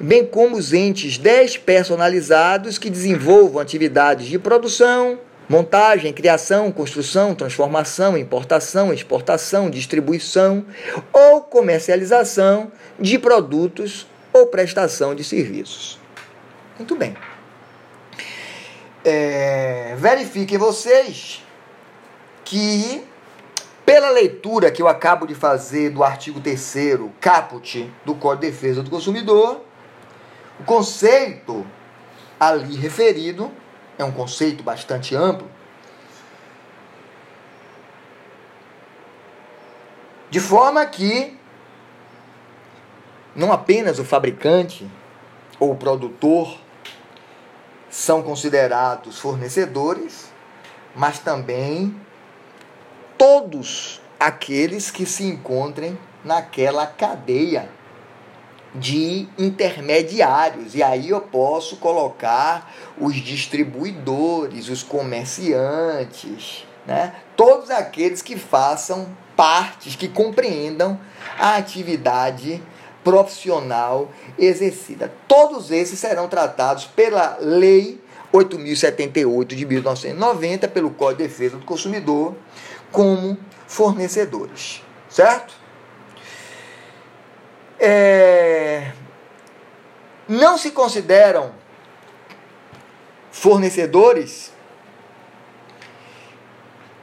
bem 0.00 0.24
como 0.24 0.56
os 0.56 0.72
entes 0.72 1.18
despersonalizados 1.18 2.78
que 2.78 2.88
desenvolvam 2.88 3.60
atividades 3.60 4.26
de 4.26 4.38
produção, 4.38 5.18
montagem, 5.48 6.12
criação, 6.12 6.70
construção, 6.72 7.34
transformação, 7.34 8.16
importação, 8.16 8.92
exportação, 8.92 9.68
distribuição 9.68 10.64
ou 11.12 11.42
comercialização 11.42 12.72
de 12.98 13.18
produtos 13.18 14.06
ou 14.32 14.46
prestação 14.46 15.14
de 15.14 15.22
serviços. 15.22 15.98
Muito 16.78 16.96
bem. 16.96 17.16
É, 19.04 19.94
verifiquem 19.98 20.56
vocês 20.58 21.44
que, 22.44 23.04
pela 23.84 24.10
leitura 24.10 24.70
que 24.70 24.80
eu 24.80 24.88
acabo 24.88 25.26
de 25.26 25.34
fazer 25.34 25.90
do 25.90 26.04
artigo 26.04 26.40
3 26.40 26.98
caput 27.20 27.92
do 28.04 28.14
Código 28.14 28.42
de 28.42 28.50
Defesa 28.50 28.82
do 28.82 28.90
Consumidor, 28.90 29.62
o 30.60 30.64
conceito 30.64 31.66
ali 32.38 32.76
referido 32.76 33.50
é 33.98 34.04
um 34.04 34.12
conceito 34.12 34.62
bastante 34.62 35.14
amplo. 35.14 35.50
De 40.30 40.40
forma 40.40 40.84
que 40.86 41.38
não 43.34 43.52
apenas 43.52 43.98
o 43.98 44.04
fabricante 44.04 44.88
ou 45.58 45.72
o 45.72 45.76
produtor 45.76 46.58
são 47.88 48.22
considerados 48.22 49.18
fornecedores, 49.18 50.32
mas 50.94 51.18
também 51.18 51.94
todos 53.18 54.00
aqueles 54.18 54.90
que 54.90 55.04
se 55.04 55.24
encontrem 55.24 55.98
naquela 56.24 56.86
cadeia 56.86 57.68
de 58.74 59.28
intermediários. 59.38 60.74
E 60.74 60.82
aí 60.82 61.10
eu 61.10 61.20
posso 61.20 61.76
colocar 61.76 62.72
os 62.98 63.14
distribuidores, 63.16 64.68
os 64.68 64.82
comerciantes, 64.82 66.66
né? 66.86 67.14
todos 67.36 67.70
aqueles 67.70 68.22
que 68.22 68.36
façam 68.36 69.06
partes, 69.36 69.96
que 69.96 70.08
compreendam 70.08 70.98
a 71.38 71.56
atividade 71.56 72.62
profissional 73.02 74.10
exercida. 74.38 75.12
Todos 75.26 75.70
esses 75.70 75.98
serão 75.98 76.28
tratados 76.28 76.84
pela 76.84 77.36
Lei 77.40 78.00
8078 78.32 79.54
de 79.54 79.66
1990, 79.66 80.68
pelo 80.68 80.90
Código 80.90 81.22
de 81.22 81.28
Defesa 81.28 81.56
do 81.58 81.64
Consumidor, 81.64 82.34
como 82.90 83.36
fornecedores. 83.66 84.82
Certo? 85.08 85.54
É... 87.78 88.92
Não 90.28 90.56
se 90.56 90.70
consideram 90.70 91.52
fornecedores 93.30 94.51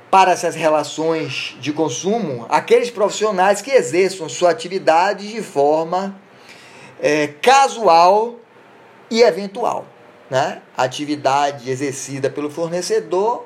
para 0.10 0.32
essas 0.32 0.56
relações 0.56 1.56
de 1.60 1.72
consumo 1.72 2.46
aqueles 2.50 2.90
profissionais 2.90 3.62
que 3.62 3.72
exerçam 3.72 4.28
sua 4.28 4.50
atividade 4.50 5.32
de 5.32 5.42
forma 5.42 6.20
é, 7.00 7.28
casual 7.28 8.36
e 9.10 9.22
eventual. 9.22 9.86
Né? 10.30 10.62
A 10.76 10.84
atividade 10.84 11.70
exercida 11.70 12.30
pelo 12.30 12.50
fornecedor 12.50 13.46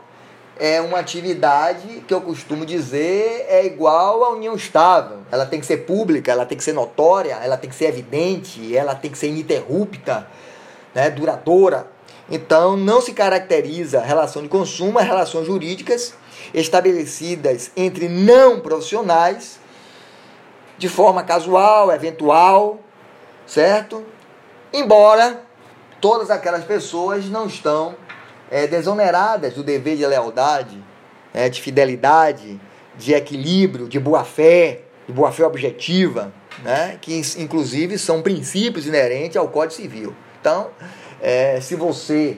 é 0.58 0.80
uma 0.80 1.00
atividade 1.00 2.04
que 2.08 2.14
eu 2.14 2.22
costumo 2.22 2.66
dizer 2.66 3.46
é 3.50 3.66
igual 3.66 4.24
à 4.24 4.30
união 4.30 4.56
estável. 4.56 5.20
Ela 5.32 5.46
tem 5.46 5.60
que 5.60 5.66
ser 5.66 5.78
pública, 5.78 6.32
ela 6.32 6.46
tem 6.46 6.58
que 6.58 6.64
ser 6.64 6.74
notória, 6.74 7.40
ela 7.42 7.58
tem 7.58 7.70
que 7.70 7.76
ser 7.76 7.86
evidente, 7.86 8.76
ela 8.76 8.94
tem 8.94 9.12
que 9.12 9.18
ser 9.18 9.28
ininterrupta, 9.28 10.28
né? 10.94 11.10
duradoura. 11.10 11.88
Então, 12.30 12.78
não 12.78 13.02
se 13.02 13.14
caracteriza 13.14 14.00
a 14.00 14.04
relação 14.04 14.42
de 14.42 14.48
consumo 14.48 15.00
as 15.00 15.06
relações 15.06 15.46
jurídicas 15.46 16.14
estabelecidas 16.54 17.72
entre 17.76 18.08
não 18.08 18.60
profissionais 18.60 19.60
de 20.78 20.90
forma 20.90 21.24
casual, 21.24 21.92
eventual, 21.92 22.80
certo? 23.46 24.04
Embora 24.72 25.44
todas 26.02 26.30
aquelas 26.30 26.64
pessoas 26.64 27.26
não 27.26 27.46
estão 27.46 27.96
é, 28.50 28.68
desoneradas 28.68 29.54
do 29.54 29.64
dever 29.64 29.98
de 29.98 30.06
lealdade, 30.06 30.84
é, 31.34 31.48
de 31.50 31.62
fidelidade, 31.62 32.60
de 32.98 33.14
equilíbrio, 33.14 33.88
de 33.88 34.00
boa-fé, 34.00 34.82
de 35.08 35.14
boa-fé 35.14 35.46
objetiva, 35.46 36.34
né? 36.64 36.98
que 37.02 37.22
inclusive 37.38 37.98
são 37.98 38.22
princípios 38.22 38.86
inerentes 38.86 39.38
ao 39.38 39.48
Código 39.48 39.82
Civil. 39.82 40.16
Então, 40.40 40.70
é, 41.22 41.60
se 41.62 41.76
você 41.76 42.38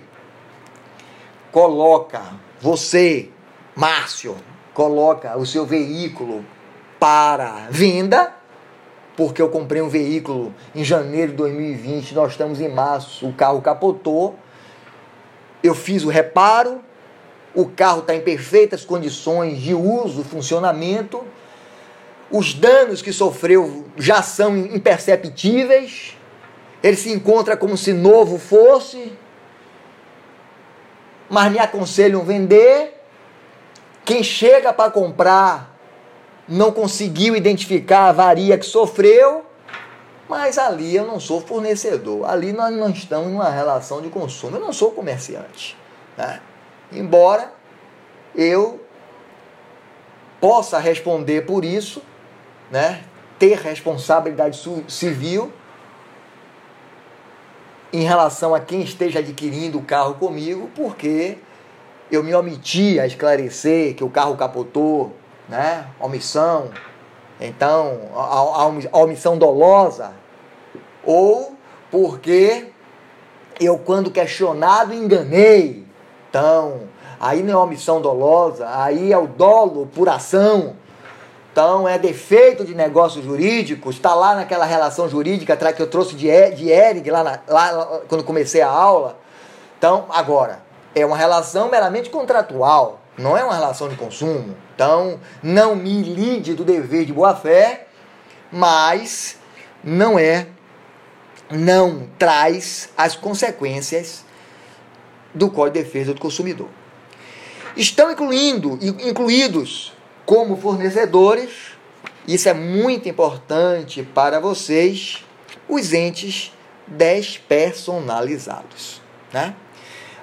coloca, 1.51 2.21
você, 2.61 3.29
Márcio, 3.75 4.37
coloca 4.73 5.37
o 5.37 5.45
seu 5.45 5.65
veículo 5.65 6.45
para 6.97 7.67
venda, 7.69 8.33
porque 9.17 9.41
eu 9.41 9.49
comprei 9.49 9.81
um 9.81 9.89
veículo 9.89 10.53
em 10.73 10.83
janeiro 10.83 11.31
de 11.31 11.37
2020, 11.37 12.15
nós 12.15 12.31
estamos 12.31 12.61
em 12.61 12.69
março, 12.69 13.27
o 13.27 13.33
carro 13.33 13.61
capotou, 13.61 14.39
eu 15.61 15.75
fiz 15.75 16.03
o 16.03 16.09
reparo, 16.09 16.81
o 17.53 17.65
carro 17.65 17.99
está 17.99 18.15
em 18.15 18.21
perfeitas 18.21 18.85
condições 18.85 19.61
de 19.61 19.73
uso, 19.73 20.23
funcionamento, 20.23 21.23
os 22.31 22.53
danos 22.53 23.01
que 23.01 23.11
sofreu 23.11 23.85
já 23.97 24.21
são 24.21 24.57
imperceptíveis, 24.57 26.17
ele 26.81 26.95
se 26.95 27.11
encontra 27.11 27.57
como 27.57 27.75
se 27.75 27.91
novo 27.91 28.37
fosse, 28.37 29.11
mas 31.29 31.51
me 31.51 31.59
aconselham 31.59 32.23
vender. 32.23 32.94
Quem 34.05 34.23
chega 34.23 34.71
para 34.71 34.91
comprar 34.91 35.75
não 36.47 36.71
conseguiu 36.71 37.35
identificar 37.35 38.01
a 38.01 38.09
avaria 38.09 38.57
que 38.57 38.65
sofreu, 38.65 39.43
mas 40.29 40.59
ali 40.59 40.95
eu 40.95 41.05
não 41.05 41.19
sou 41.19 41.41
fornecedor. 41.41 42.29
Ali 42.29 42.53
nós 42.53 42.73
não 42.73 42.91
estamos 42.91 43.31
numa 43.31 43.49
relação 43.49 44.01
de 44.01 44.09
consumo. 44.09 44.57
Eu 44.57 44.61
não 44.61 44.71
sou 44.71 44.91
comerciante. 44.91 45.75
Né? 46.15 46.39
Embora 46.91 47.51
eu 48.35 48.79
possa 50.39 50.77
responder 50.77 51.45
por 51.45 51.65
isso, 51.65 52.01
né? 52.69 53.03
ter 53.39 53.57
responsabilidade 53.57 54.61
civil 54.87 55.51
em 57.91 58.03
relação 58.03 58.53
a 58.53 58.59
quem 58.59 58.81
esteja 58.81 59.19
adquirindo 59.19 59.77
o 59.77 59.83
carro 59.83 60.15
comigo, 60.15 60.69
porque 60.75 61.37
eu 62.11 62.23
me 62.23 62.33
omiti 62.33 62.99
a 62.99 63.05
esclarecer 63.05 63.95
que 63.95 64.03
o 64.03 64.09
carro 64.09 64.35
capotou, 64.35 65.13
né? 65.49 65.87
Omissão. 65.99 66.69
Então, 67.39 67.99
a, 68.15 68.69
a 68.91 68.99
omissão 68.99 69.37
dolosa. 69.37 70.11
Ou 71.03 71.55
porque 71.91 72.67
eu, 73.59 73.77
quando 73.77 74.11
questionado, 74.11 74.93
enganei. 74.93 75.85
Então, 76.29 76.81
aí 77.19 77.41
não 77.41 77.53
é 77.53 77.57
omissão 77.57 78.01
dolosa, 78.01 78.67
aí 78.69 79.11
é 79.11 79.17
o 79.17 79.27
dolo 79.27 79.87
por 79.93 80.09
ação. 80.09 80.75
Então, 81.51 81.87
é 81.87 81.97
defeito 81.97 82.65
de 82.65 82.75
negócio 82.75 83.23
jurídico, 83.23 83.89
está 83.89 84.13
lá 84.13 84.35
naquela 84.35 84.65
relação 84.65 85.07
jurídica 85.07 85.55
que 85.71 85.81
eu 85.81 85.87
trouxe 85.87 86.13
de, 86.15 86.27
de 86.51 86.69
Eric 86.69 87.09
lá, 87.09 87.23
na, 87.23 87.39
lá 87.47 88.01
quando 88.09 88.25
comecei 88.25 88.61
a 88.61 88.69
aula. 88.69 89.17
Então, 89.77 90.05
agora, 90.09 90.64
é 90.95 91.05
uma 91.05 91.17
relação 91.17 91.69
meramente 91.69 92.09
contratual, 92.09 93.01
não 93.17 93.37
é 93.37 93.43
uma 93.43 93.53
relação 93.53 93.89
de 93.89 93.97
consumo. 93.97 94.55
Então, 94.73 95.19
não 95.43 95.75
me 95.75 96.01
lide 96.01 96.53
do 96.53 96.63
dever 96.63 97.05
de 97.05 97.11
boa-fé, 97.13 97.87
mas 98.51 99.37
não 99.83 100.17
é, 100.17 100.47
não 101.51 102.07
traz 102.17 102.89
as 102.97 103.15
consequências 103.15 104.25
do 105.33 105.49
Código 105.49 105.77
de 105.77 105.83
Defesa 105.83 106.13
do 106.13 106.21
Consumidor. 106.21 106.69
Estão 107.75 108.09
incluindo, 108.09 108.79
incluídos 108.81 109.91
como 110.25 110.55
fornecedores, 110.55 111.75
isso 112.25 112.47
é 112.49 112.53
muito 112.53 113.09
importante 113.09 114.01
para 114.01 114.39
vocês, 114.39 115.23
os 115.67 115.91
entes 115.93 116.53
despersonalizados. 116.87 119.01
Né? 119.33 119.53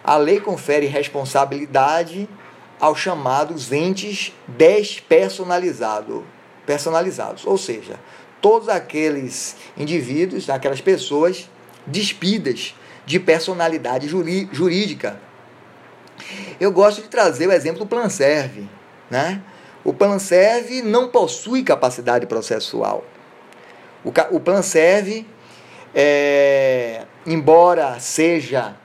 A 0.04 0.16
lei 0.16 0.40
confere 0.40 0.86
responsabilidade 0.86 2.28
aos 2.80 2.98
chamados 2.98 3.70
entes 3.70 4.32
despersonalizados, 4.48 6.22
personalizados, 6.66 7.46
ou 7.46 7.56
seja, 7.56 8.00
todos 8.40 8.68
aqueles 8.68 9.56
indivíduos, 9.76 10.50
aquelas 10.50 10.80
pessoas 10.80 11.48
despidas 11.86 12.74
de 13.06 13.20
personalidade 13.20 14.08
jurídica. 14.08 15.20
Eu 16.58 16.72
gosto 16.72 17.02
de 17.02 17.08
trazer 17.08 17.46
o 17.46 17.52
exemplo 17.52 17.80
do 17.80 17.86
Plan 17.86 18.08
Serve, 18.08 18.68
né? 19.10 19.42
O 19.84 19.92
plan 19.92 20.18
serve 20.18 20.80
não 20.80 21.08
possui 21.08 21.64
capacidade 21.64 22.26
processual. 22.26 23.04
O, 24.04 24.12
o 24.30 24.40
plan 24.40 24.62
serve, 24.62 25.26
é, 25.92 27.04
embora 27.26 27.98
seja 27.98 28.76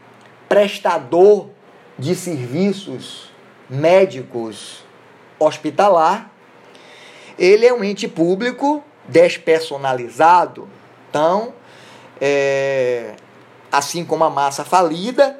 prestador 0.47 1.49
de 1.97 2.15
serviços 2.15 3.31
médicos 3.69 4.83
hospitalar, 5.39 6.31
ele 7.37 7.65
é 7.65 7.73
um 7.73 7.83
ente 7.83 8.07
público 8.07 8.83
despersonalizado. 9.07 10.67
Então, 11.09 11.53
é, 12.19 13.15
assim 13.71 14.03
como 14.03 14.23
a 14.23 14.29
massa 14.29 14.63
falida, 14.63 15.39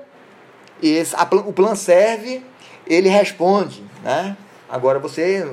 esse, 0.82 1.16
a, 1.16 1.24
o 1.24 1.54
plan 1.54 1.76
serve, 1.76 2.46
ele 2.86 3.10
responde, 3.10 3.84
né? 4.04 4.38
Agora 4.70 5.00
você, 5.00 5.48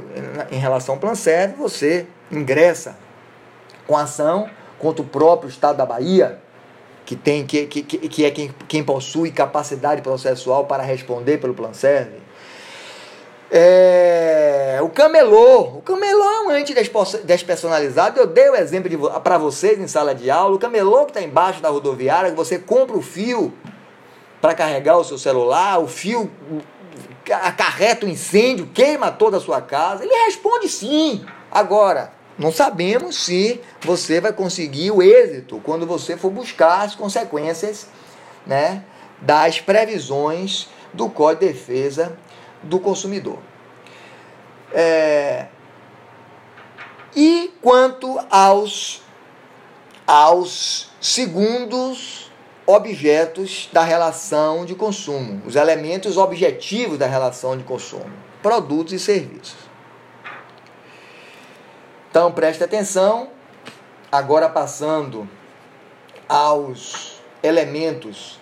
em 0.50 0.57
relação 0.57 0.96
ao 0.96 1.00
Plan 1.00 1.14
Serve, 1.14 1.55
você 1.55 2.07
ingressa 2.32 2.96
com 3.86 3.96
ação 3.96 4.50
contra 4.78 5.02
o 5.02 5.07
próprio 5.07 5.48
Estado 5.48 5.76
da 5.76 5.86
Bahia, 5.86 6.40
que, 7.05 7.14
tem, 7.16 7.46
que, 7.46 7.66
que, 7.66 7.82
que 7.82 8.24
é 8.24 8.30
quem, 8.30 8.55
quem 8.66 8.82
possui 8.82 9.30
capacidade 9.30 10.02
processual 10.02 10.64
para 10.64 10.82
responder 10.82 11.38
pelo 11.38 11.55
Plan 11.55 11.72
Serve. 11.72 12.24
É, 13.50 14.80
o 14.82 14.88
camelô. 14.88 15.76
O 15.76 15.82
camelô 15.82 16.24
é 16.24 16.40
um 16.40 16.57
ente 16.57 16.74
despersonalizado. 17.24 18.18
Eu 18.18 18.26
dei 18.26 18.48
o 18.50 18.57
exemplo 18.57 19.20
para 19.20 19.38
vocês 19.38 19.78
em 19.78 19.86
sala 19.86 20.14
de 20.14 20.30
aula. 20.30 20.57
O 20.57 20.59
camelô 20.59 21.05
que 21.05 21.11
está 21.11 21.22
embaixo 21.22 21.61
da 21.61 21.68
rodoviária, 21.68 22.34
você 22.34 22.59
compra 22.59 22.96
o 22.96 23.02
fio 23.02 23.52
para 24.40 24.55
carregar 24.55 24.98
o 24.98 25.05
seu 25.05 25.16
celular, 25.16 25.78
o 25.78 25.86
fio 25.86 26.30
acarreta 27.30 28.05
o 28.05 28.09
um 28.09 28.12
incêndio, 28.12 28.68
queima 28.74 29.11
toda 29.11 29.36
a 29.36 29.40
sua 29.40 29.61
casa? 29.61 30.05
Ele 30.05 30.12
responde 30.26 30.68
sim. 30.68 31.24
Agora, 31.50 32.12
não 32.39 32.51
sabemos 32.51 33.24
se 33.24 33.61
você 33.80 34.20
vai 34.20 34.32
conseguir 34.32 34.91
o 34.91 35.03
êxito 35.03 35.61
quando 35.62 35.87
você 35.87 36.16
for 36.16 36.30
buscar 36.30 36.82
as 36.82 36.95
consequências 36.95 37.87
né, 38.47 38.85
das 39.20 39.61
previsões 39.61 40.68
do 40.93 41.09
Código 41.09 41.47
de 41.47 41.53
Defesa 41.53 42.16
do 42.62 42.80
Consumidor. 42.80 43.39
É... 44.72 45.47
E 47.14 47.53
quanto 47.62 48.18
aos, 48.28 49.01
aos 50.05 50.91
segundos 51.01 52.32
objetos 52.66 53.68
da 53.72 53.85
relação 53.85 54.64
de 54.64 54.74
consumo, 54.74 55.43
os 55.47 55.55
elementos 55.55 56.16
objetivos 56.16 56.99
da 56.99 57.07
relação 57.07 57.57
de 57.57 57.62
consumo, 57.62 58.11
produtos 58.43 58.93
e 58.93 58.99
serviços. 58.99 59.64
Então 62.15 62.31
preste 62.31 62.62
atenção, 62.62 63.29
agora 64.12 64.49
passando 64.49 65.29
aos 66.29 67.21
elementos 67.43 68.39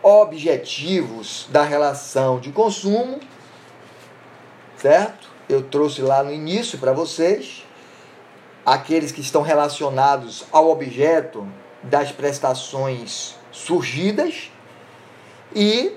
objetivos 0.00 1.48
da 1.50 1.64
relação 1.64 2.38
de 2.38 2.52
consumo, 2.52 3.18
certo? 4.76 5.28
Eu 5.48 5.64
trouxe 5.64 6.00
lá 6.00 6.22
no 6.22 6.32
início 6.32 6.78
para 6.78 6.92
vocês 6.92 7.66
aqueles 8.64 9.10
que 9.10 9.20
estão 9.20 9.42
relacionados 9.42 10.44
ao 10.52 10.70
objeto 10.70 11.44
das 11.82 12.12
prestações 12.12 13.34
surgidas 13.50 14.48
e 15.52 15.90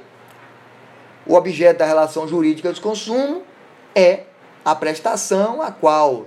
o 1.28 1.36
objeto 1.36 1.78
da 1.78 1.86
relação 1.86 2.28
jurídica 2.28 2.74
de 2.74 2.82
consumo 2.82 3.44
é 3.94 4.24
a 4.66 4.74
prestação 4.74 5.62
a 5.62 5.72
qual 5.72 6.26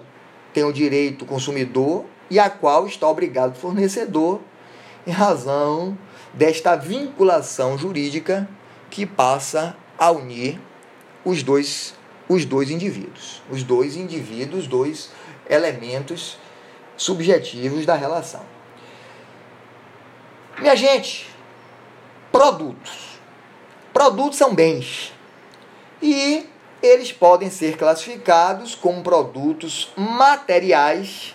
tem 0.54 0.64
o 0.64 0.72
direito 0.72 1.22
o 1.22 1.26
consumidor 1.26 2.06
e 2.30 2.38
a 2.38 2.48
qual 2.48 2.86
está 2.86 3.06
obrigado 3.08 3.52
o 3.52 3.58
fornecedor 3.58 4.40
em 5.06 5.10
razão 5.10 5.98
desta 6.32 6.76
vinculação 6.76 7.76
jurídica 7.76 8.48
que 8.88 9.04
passa 9.04 9.76
a 9.98 10.10
unir 10.10 10.58
os 11.24 11.42
dois 11.42 11.94
os 12.26 12.46
dois 12.46 12.70
indivíduos, 12.70 13.42
os 13.50 13.62
dois 13.62 13.96
indivíduos, 13.96 14.66
dois 14.66 15.10
elementos 15.48 16.38
subjetivos 16.96 17.84
da 17.84 17.94
relação. 17.94 18.40
Minha 20.58 20.74
gente, 20.74 21.28
produtos. 22.32 23.18
Produtos 23.92 24.38
são 24.38 24.54
bens. 24.54 25.12
E 26.00 26.46
eles 26.84 27.10
podem 27.10 27.48
ser 27.48 27.78
classificados 27.78 28.74
como 28.74 29.02
produtos 29.02 29.90
materiais 29.96 31.34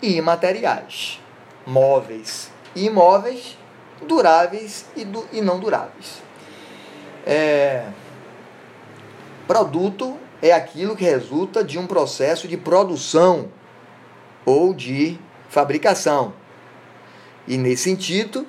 e 0.00 0.16
imateriais, 0.16 1.20
móveis 1.66 2.52
e 2.72 2.86
imóveis, 2.86 3.58
duráveis 4.02 4.86
e, 4.94 5.04
du 5.04 5.26
e 5.32 5.40
não 5.40 5.58
duráveis. 5.58 6.22
É, 7.26 7.88
produto 9.48 10.16
é 10.40 10.52
aquilo 10.52 10.94
que 10.94 11.02
resulta 11.02 11.64
de 11.64 11.78
um 11.78 11.86
processo 11.88 12.46
de 12.46 12.56
produção 12.56 13.48
ou 14.44 14.72
de 14.72 15.18
fabricação. 15.48 16.32
E 17.48 17.58
nesse 17.58 17.82
sentido, 17.82 18.46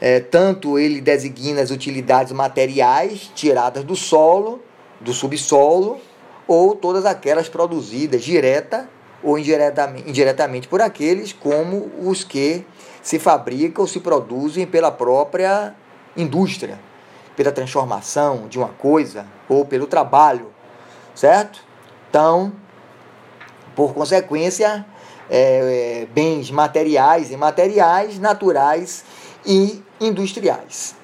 é, 0.00 0.18
tanto 0.18 0.76
ele 0.76 1.00
designa 1.00 1.62
as 1.62 1.70
utilidades 1.70 2.32
materiais 2.32 3.30
tiradas 3.32 3.84
do 3.84 3.94
solo, 3.94 4.60
do 5.02 5.12
subsolo, 5.12 6.00
ou 6.46 6.74
todas 6.74 7.04
aquelas 7.04 7.48
produzidas 7.48 8.22
direta 8.22 8.88
ou 9.22 9.38
indiretamente, 9.38 10.08
indiretamente 10.08 10.68
por 10.68 10.80
aqueles, 10.80 11.32
como 11.32 11.90
os 12.00 12.24
que 12.24 12.64
se 13.02 13.18
fabricam 13.18 13.82
ou 13.82 13.88
se 13.88 14.00
produzem 14.00 14.66
pela 14.66 14.90
própria 14.90 15.74
indústria, 16.16 16.78
pela 17.36 17.52
transformação 17.52 18.48
de 18.48 18.58
uma 18.58 18.68
coisa 18.68 19.26
ou 19.48 19.64
pelo 19.64 19.86
trabalho, 19.86 20.52
certo? 21.14 21.64
Então, 22.10 22.52
por 23.74 23.94
consequência, 23.94 24.84
é, 25.30 26.02
é, 26.02 26.06
bens 26.06 26.50
materiais 26.50 27.30
e 27.30 27.36
materiais, 27.36 28.18
naturais 28.18 29.04
e 29.46 29.82
industriais. 30.00 30.94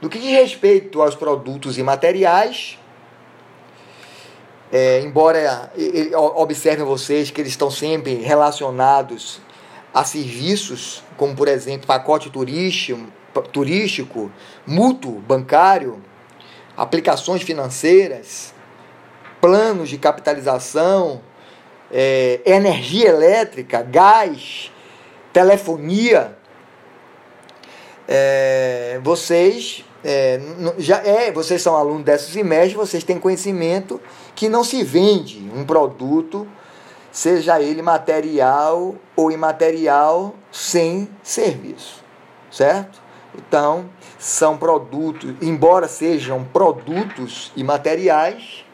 No 0.00 0.08
que 0.08 0.18
diz 0.18 0.32
respeito 0.32 1.02
aos 1.02 1.14
produtos 1.14 1.78
imateriais, 1.78 2.78
é, 4.72 5.00
embora 5.02 5.70
observem 6.36 6.86
vocês 6.86 7.30
que 7.30 7.42
eles 7.42 7.52
estão 7.52 7.70
sempre 7.70 8.14
relacionados 8.14 9.38
a 9.92 10.02
serviços, 10.02 11.04
como 11.18 11.36
por 11.36 11.46
exemplo 11.46 11.86
pacote 11.86 12.30
turístico, 12.30 13.06
turístico 13.52 14.32
mútuo, 14.66 15.20
bancário, 15.20 16.02
aplicações 16.74 17.42
financeiras, 17.42 18.54
planos 19.42 19.90
de 19.90 19.98
capitalização, 19.98 21.20
é, 21.92 22.40
energia 22.46 23.10
elétrica, 23.10 23.82
gás, 23.82 24.72
telefonia, 25.34 26.38
é, 28.08 28.98
vocês 29.02 29.84
é, 30.04 30.40
já 30.78 30.98
é, 30.98 31.30
vocês 31.30 31.62
são 31.62 31.76
alunos 31.76 32.04
dessa 32.04 32.30
semestre, 32.30 32.76
vocês 32.76 33.04
têm 33.04 33.18
conhecimento 33.18 34.00
que 34.34 34.48
não 34.48 34.64
se 34.64 34.82
vende 34.82 35.50
um 35.54 35.64
produto, 35.64 36.46
seja 37.10 37.60
ele 37.60 37.82
material 37.82 38.96
ou 39.14 39.30
imaterial, 39.30 40.34
sem 40.50 41.08
serviço, 41.22 42.02
certo? 42.50 43.00
Então, 43.34 43.86
são 44.18 44.58
produtos, 44.58 45.34
embora 45.40 45.88
sejam 45.88 46.44
produtos 46.44 47.52
imateriais, 47.56 48.64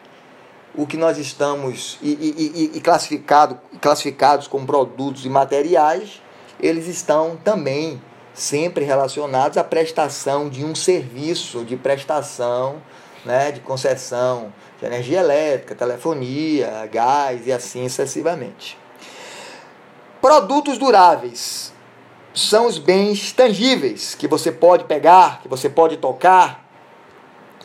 o 0.74 0.86
que 0.86 0.96
nós 0.96 1.18
estamos 1.18 1.98
e, 2.02 2.10
e, 2.10 2.76
e 2.76 2.80
classificado, 2.80 3.58
classificados 3.80 4.46
como 4.46 4.66
produtos 4.66 5.24
imateriais, 5.24 6.22
eles 6.60 6.86
estão 6.86 7.36
também 7.36 8.00
sempre 8.38 8.84
relacionados 8.84 9.58
à 9.58 9.64
prestação 9.64 10.48
de 10.48 10.64
um 10.64 10.74
serviço 10.74 11.64
de 11.64 11.76
prestação, 11.76 12.76
né, 13.24 13.50
de 13.50 13.60
concessão 13.60 14.52
de 14.78 14.86
energia 14.86 15.18
elétrica, 15.18 15.74
telefonia, 15.74 16.88
gás 16.92 17.46
e 17.46 17.52
assim 17.52 17.88
sucessivamente. 17.88 18.78
Produtos 20.20 20.78
duráveis 20.78 21.72
são 22.32 22.66
os 22.66 22.78
bens 22.78 23.32
tangíveis 23.32 24.14
que 24.14 24.28
você 24.28 24.52
pode 24.52 24.84
pegar, 24.84 25.40
que 25.42 25.48
você 25.48 25.68
pode 25.68 25.96
tocar 25.96 26.64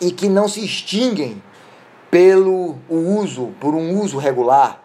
e 0.01 0.11
que 0.11 0.27
não 0.27 0.47
se 0.47 0.65
extinguem 0.65 1.41
pelo 2.09 2.77
uso, 2.89 3.53
por 3.59 3.75
um 3.75 3.99
uso 3.99 4.17
regular. 4.17 4.81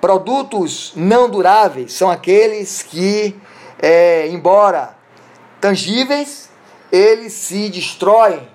Produtos 0.00 0.92
não 0.96 1.30
duráveis 1.30 1.92
são 1.92 2.10
aqueles 2.10 2.82
que 2.82 3.36
é, 3.80 4.28
embora 4.28 4.94
tangíveis, 5.60 6.50
eles 6.92 7.32
se 7.32 7.68
destroem 7.68 8.48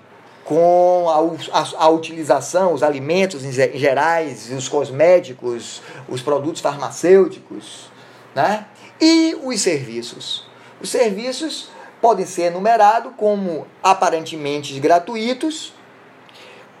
com 0.44 1.06
a, 1.08 1.58
a, 1.58 1.84
a, 1.86 1.88
utilização, 1.88 2.72
os 2.72 2.82
alimentos 2.82 3.44
em 3.44 3.50
gerais, 3.50 4.48
os 4.52 4.68
cosméticos, 4.68 5.82
os 6.08 6.22
produtos 6.22 6.60
farmacêuticos, 6.60 7.90
né? 8.34 8.66
E 9.00 9.36
os 9.42 9.60
serviços. 9.60 10.46
Os 10.80 10.88
serviços 10.88 11.70
podem 12.00 12.24
ser 12.24 12.44
enumerados 12.44 13.12
como 13.16 13.66
aparentemente 13.82 14.78
gratuitos, 14.78 15.72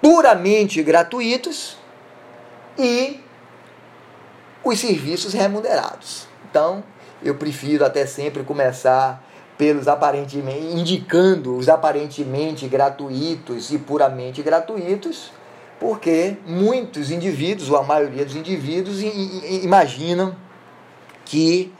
puramente 0.00 0.80
gratuitos 0.82 1.76
e 2.78 3.20
os 4.62 4.78
serviços 4.78 5.32
remunerados. 5.32 6.28
Então, 6.48 6.84
eu 7.28 7.34
prefiro 7.34 7.84
até 7.84 8.06
sempre 8.06 8.42
começar 8.42 9.24
pelos 9.58 9.88
aparentemente 9.88 10.66
indicando 10.74 11.56
os 11.56 11.68
aparentemente 11.68 12.68
gratuitos 12.68 13.72
e 13.72 13.78
puramente 13.78 14.42
gratuitos, 14.42 15.32
porque 15.80 16.36
muitos 16.46 17.10
indivíduos, 17.10 17.70
ou 17.70 17.76
a 17.76 17.82
maioria 17.82 18.24
dos 18.24 18.36
indivíduos, 18.36 19.00
imaginam 19.62 20.34
que 21.24 21.72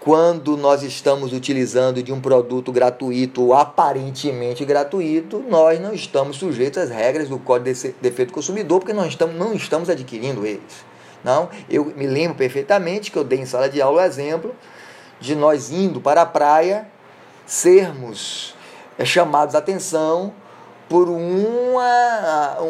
quando 0.00 0.56
nós 0.56 0.84
estamos 0.84 1.32
utilizando 1.32 2.00
de 2.00 2.12
um 2.12 2.20
produto 2.20 2.70
gratuito 2.70 3.42
ou 3.42 3.54
aparentemente 3.54 4.64
gratuito, 4.64 5.44
nós 5.48 5.80
não 5.80 5.92
estamos 5.92 6.36
sujeitos 6.36 6.78
às 6.78 6.90
regras 6.90 7.28
do 7.28 7.40
Código 7.40 7.76
de 7.76 7.94
Defeito 8.00 8.28
do 8.28 8.34
Consumidor, 8.34 8.78
porque 8.78 8.92
nós 8.92 9.08
estamos, 9.08 9.34
não 9.34 9.52
estamos 9.52 9.90
adquirindo 9.90 10.46
eles. 10.46 10.84
Não, 11.24 11.48
eu 11.68 11.86
me 11.96 12.06
lembro 12.06 12.36
perfeitamente 12.36 13.10
que 13.10 13.18
eu 13.18 13.24
dei 13.24 13.40
em 13.40 13.46
sala 13.46 13.68
de 13.68 13.82
aula 13.82 14.02
o 14.02 14.04
exemplo 14.04 14.54
de 15.20 15.34
nós 15.34 15.70
indo 15.70 16.00
para 16.00 16.22
a 16.22 16.26
praia 16.26 16.88
sermos 17.46 18.54
é, 18.98 19.04
chamados 19.04 19.54
a 19.54 19.58
atenção 19.58 20.32
por 20.88 21.08
uma, 21.08 22.58
um, 22.60 22.66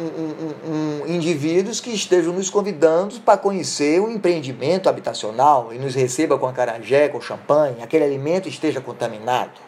um, 0.00 1.02
um, 1.02 1.06
indivíduos 1.06 1.80
que 1.80 1.90
estejam 1.90 2.32
nos 2.32 2.48
convidando 2.48 3.20
para 3.20 3.36
conhecer 3.36 4.00
um 4.00 4.10
empreendimento 4.10 4.88
habitacional 4.88 5.72
e 5.72 5.78
nos 5.78 5.94
receba 5.94 6.38
com 6.38 6.46
acarajé, 6.46 7.08
com 7.08 7.20
champanhe, 7.20 7.82
aquele 7.82 8.04
alimento 8.04 8.48
esteja 8.48 8.80
contaminado. 8.80 9.60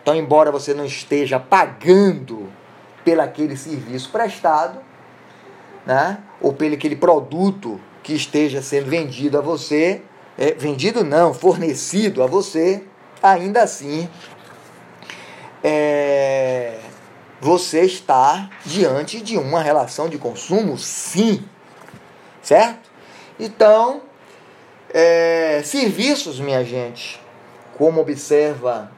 Então, 0.00 0.14
embora 0.14 0.52
você 0.52 0.72
não 0.72 0.84
esteja 0.84 1.38
pagando 1.40 2.48
pelo 3.04 3.22
aquele 3.22 3.56
serviço 3.56 4.10
prestado, 4.10 4.80
né, 5.84 6.18
ou 6.40 6.52
pelo 6.52 6.74
aquele 6.74 6.94
produto 6.94 7.80
que 8.02 8.14
esteja 8.14 8.62
sendo 8.62 8.88
vendido 8.88 9.36
a 9.36 9.40
você, 9.40 10.02
é, 10.40 10.52
vendido 10.54 11.04
não, 11.04 11.34
fornecido 11.34 12.22
a 12.22 12.26
você, 12.26 12.82
ainda 13.22 13.62
assim 13.62 14.08
é, 15.62 16.78
você 17.40 17.82
está 17.82 18.48
diante 18.64 19.20
de 19.20 19.36
uma 19.36 19.62
relação 19.62 20.08
de 20.08 20.16
consumo, 20.16 20.78
sim, 20.78 21.44
certo? 22.42 22.90
Então, 23.38 24.00
é, 24.92 25.60
serviços, 25.62 26.40
minha 26.40 26.64
gente, 26.64 27.20
como 27.76 28.00
observa 28.00 28.90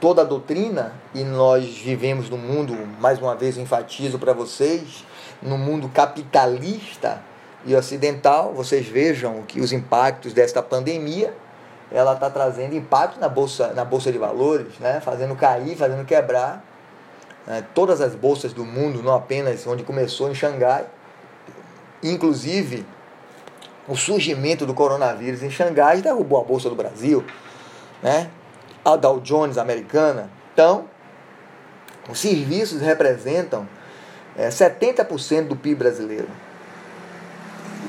toda 0.00 0.22
a 0.22 0.24
doutrina, 0.24 0.94
e 1.14 1.22
nós 1.22 1.78
vivemos 1.78 2.28
no 2.28 2.36
mundo, 2.36 2.76
mais 3.00 3.20
uma 3.20 3.34
vez 3.34 3.56
enfatizo 3.56 4.18
para 4.18 4.32
vocês, 4.32 5.04
no 5.40 5.56
mundo 5.56 5.88
capitalista, 5.88 7.22
e 7.66 7.74
ocidental, 7.74 8.52
vocês 8.54 8.86
vejam 8.86 9.42
que 9.42 9.60
os 9.60 9.72
impactos 9.72 10.32
desta 10.32 10.62
pandemia, 10.62 11.34
ela 11.90 12.14
está 12.14 12.30
trazendo 12.30 12.76
impacto 12.76 13.18
na 13.18 13.28
bolsa, 13.28 13.72
na 13.74 13.84
bolsa 13.84 14.12
de 14.12 14.18
valores, 14.18 14.78
né? 14.78 15.00
fazendo 15.00 15.34
cair, 15.34 15.76
fazendo 15.76 16.04
quebrar 16.04 16.64
né? 17.44 17.64
todas 17.74 18.00
as 18.00 18.14
bolsas 18.14 18.52
do 18.52 18.64
mundo, 18.64 19.02
não 19.02 19.12
apenas 19.12 19.66
onde 19.66 19.82
começou 19.82 20.30
em 20.30 20.34
Xangai. 20.34 20.86
Inclusive, 22.04 22.86
o 23.88 23.96
surgimento 23.96 24.64
do 24.64 24.72
coronavírus 24.72 25.42
em 25.42 25.50
Xangai 25.50 26.00
derrubou 26.00 26.40
a 26.40 26.44
bolsa 26.44 26.68
do 26.68 26.76
Brasil, 26.76 27.24
né? 28.00 28.30
a 28.84 28.94
Dow 28.94 29.18
Jones 29.18 29.58
americana. 29.58 30.30
Então, 30.52 30.84
os 32.08 32.20
serviços 32.20 32.80
representam 32.80 33.68
é, 34.36 34.50
70% 34.50 35.48
do 35.48 35.56
PIB 35.56 35.74
brasileiro. 35.74 36.45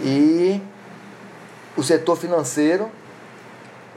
E 0.01 0.61
o 1.75 1.83
setor 1.83 2.17
financeiro 2.17 2.91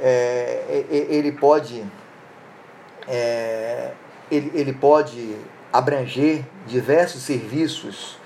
é, 0.01 0.85
ele 0.91 1.33
pode 1.33 1.85
é, 3.09 3.93
ele, 4.31 4.51
ele 4.55 4.73
pode 4.73 5.37
abranger 5.73 6.45
diversos 6.67 7.23
serviços 7.23 8.19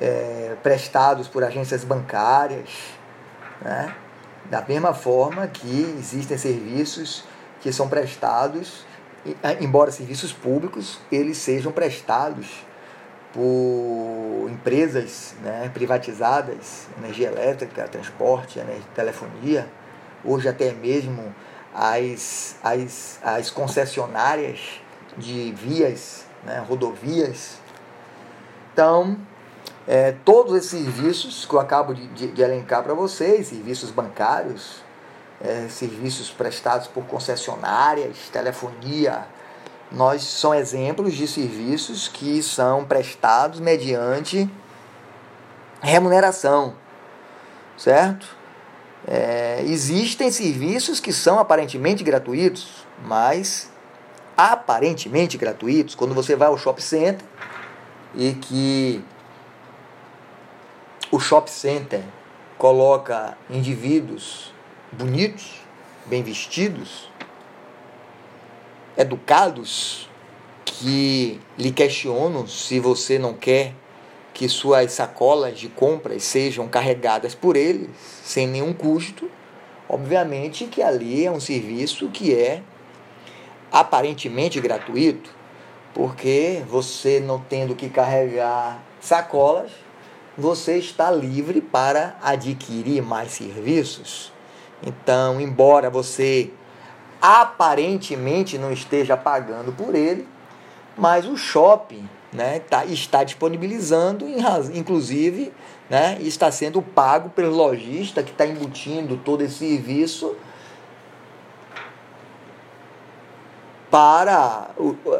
é, 0.00 0.56
prestados 0.62 1.28
por 1.28 1.44
agências 1.44 1.84
bancárias, 1.84 2.68
né? 3.60 3.94
da 4.50 4.62
mesma 4.62 4.92
forma 4.92 5.46
que 5.46 5.96
existem 5.98 6.36
serviços 6.36 7.24
que 7.60 7.72
são 7.72 7.88
prestados, 7.88 8.84
embora 9.60 9.90
serviços 9.92 10.32
públicos, 10.32 10.98
eles 11.10 11.38
sejam 11.38 11.70
prestados 11.70 12.64
por 13.32 14.48
empresas 14.50 15.34
né, 15.42 15.70
privatizadas, 15.72 16.86
energia 16.98 17.28
elétrica, 17.28 17.88
transporte, 17.88 18.58
energia, 18.58 18.84
telefonia, 18.94 19.68
hoje 20.24 20.48
até 20.48 20.72
mesmo 20.72 21.34
as, 21.74 22.56
as, 22.62 23.18
as 23.22 23.50
concessionárias 23.50 24.80
de 25.16 25.52
vias, 25.52 26.26
né, 26.44 26.64
rodovias. 26.68 27.58
Então, 28.72 29.16
é, 29.86 30.12
todos 30.24 30.54
esses 30.56 30.70
serviços 30.70 31.44
que 31.44 31.54
eu 31.54 31.60
acabo 31.60 31.94
de, 31.94 32.06
de, 32.08 32.28
de 32.28 32.42
elencar 32.42 32.82
para 32.82 32.94
vocês, 32.94 33.48
serviços 33.48 33.90
bancários, 33.90 34.82
é, 35.40 35.66
serviços 35.68 36.30
prestados 36.30 36.86
por 36.86 37.04
concessionárias, 37.04 38.28
telefonia, 38.30 39.26
nós 39.94 40.22
são 40.22 40.54
exemplos 40.54 41.14
de 41.14 41.28
serviços 41.28 42.08
que 42.08 42.42
são 42.42 42.84
prestados 42.84 43.60
mediante 43.60 44.48
remuneração, 45.80 46.74
certo? 47.76 48.26
É, 49.06 49.62
existem 49.66 50.30
serviços 50.30 51.00
que 51.00 51.12
são 51.12 51.38
aparentemente 51.38 52.02
gratuitos, 52.02 52.86
mas 53.04 53.70
aparentemente 54.36 55.36
gratuitos, 55.36 55.94
quando 55.94 56.14
você 56.14 56.34
vai 56.36 56.48
ao 56.48 56.56
shopping 56.56 56.82
center 56.82 57.26
e 58.14 58.32
que 58.34 59.04
o 61.10 61.20
shopping 61.20 61.52
center 61.52 62.02
coloca 62.56 63.36
indivíduos 63.50 64.54
bonitos, 64.90 65.60
bem 66.06 66.22
vestidos, 66.22 67.10
educados, 68.96 70.08
que 70.64 71.40
lhe 71.58 71.70
questionam 71.70 72.46
se 72.46 72.80
você 72.80 73.18
não 73.18 73.34
quer 73.34 73.74
que 74.34 74.48
suas 74.48 74.92
sacolas 74.92 75.58
de 75.58 75.68
compras 75.68 76.24
sejam 76.24 76.66
carregadas 76.66 77.34
por 77.34 77.56
eles 77.56 77.90
sem 78.24 78.46
nenhum 78.46 78.72
custo, 78.72 79.30
obviamente 79.88 80.66
que 80.66 80.82
ali 80.82 81.26
é 81.26 81.30
um 81.30 81.40
serviço 81.40 82.08
que 82.08 82.34
é 82.34 82.62
aparentemente 83.70 84.60
gratuito, 84.60 85.30
porque 85.94 86.62
você 86.68 87.20
não 87.20 87.38
tendo 87.38 87.74
que 87.74 87.88
carregar 87.88 88.82
sacolas, 89.00 89.70
você 90.36 90.78
está 90.78 91.10
livre 91.10 91.60
para 91.60 92.16
adquirir 92.22 93.02
mais 93.02 93.32
serviços. 93.32 94.32
Então, 94.84 95.40
embora 95.40 95.90
você 95.90 96.50
aparentemente 97.22 98.58
não 98.58 98.72
esteja 98.72 99.16
pagando 99.16 99.72
por 99.72 99.94
ele, 99.94 100.26
mas 100.96 101.24
o 101.24 101.36
shopping 101.36 102.08
né, 102.32 102.58
tá, 102.58 102.84
está 102.84 103.22
disponibilizando, 103.22 104.26
inclusive, 104.74 105.52
né, 105.88 106.18
está 106.20 106.50
sendo 106.50 106.82
pago 106.82 107.30
pelo 107.30 107.54
lojista 107.54 108.24
que 108.24 108.32
está 108.32 108.44
embutindo 108.44 109.16
todo 109.18 109.42
esse 109.42 109.58
serviço 109.58 110.34
para 113.88 114.70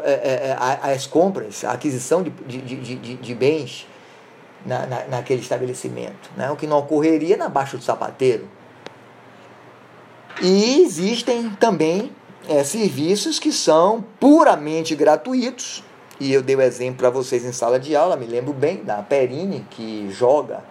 é, 0.03 0.11
é, 0.11 0.57
é, 0.89 0.93
as 0.93 1.05
compras, 1.05 1.63
a 1.63 1.71
aquisição 1.71 2.23
de, 2.23 2.31
de, 2.31 2.75
de, 2.75 3.15
de, 3.15 3.35
bens 3.35 3.87
na, 4.65 4.87
na, 4.87 5.05
naquele 5.05 5.41
estabelecimento, 5.41 6.31
né, 6.35 6.51
o 6.51 6.55
que 6.57 6.67
não 6.67 6.79
ocorreria 6.79 7.37
na 7.37 7.47
Baixa 7.47 7.77
do 7.77 7.83
Sapateiro. 7.83 8.49
E 10.41 10.81
existem 10.81 11.49
também 11.51 12.11
é, 12.47 12.63
serviços 12.63 13.39
que 13.39 13.51
são 13.51 14.03
puramente 14.19 14.95
gratuitos, 14.95 15.83
e 16.19 16.31
eu 16.33 16.41
dei 16.41 16.55
o 16.55 16.59
um 16.59 16.61
exemplo 16.61 16.97
para 16.97 17.09
vocês 17.09 17.45
em 17.45 17.51
sala 17.51 17.79
de 17.79 17.95
aula, 17.95 18.15
me 18.15 18.25
lembro 18.25 18.53
bem 18.53 18.83
da 18.83 19.01
Perine, 19.01 19.65
que 19.69 20.09
joga 20.11 20.63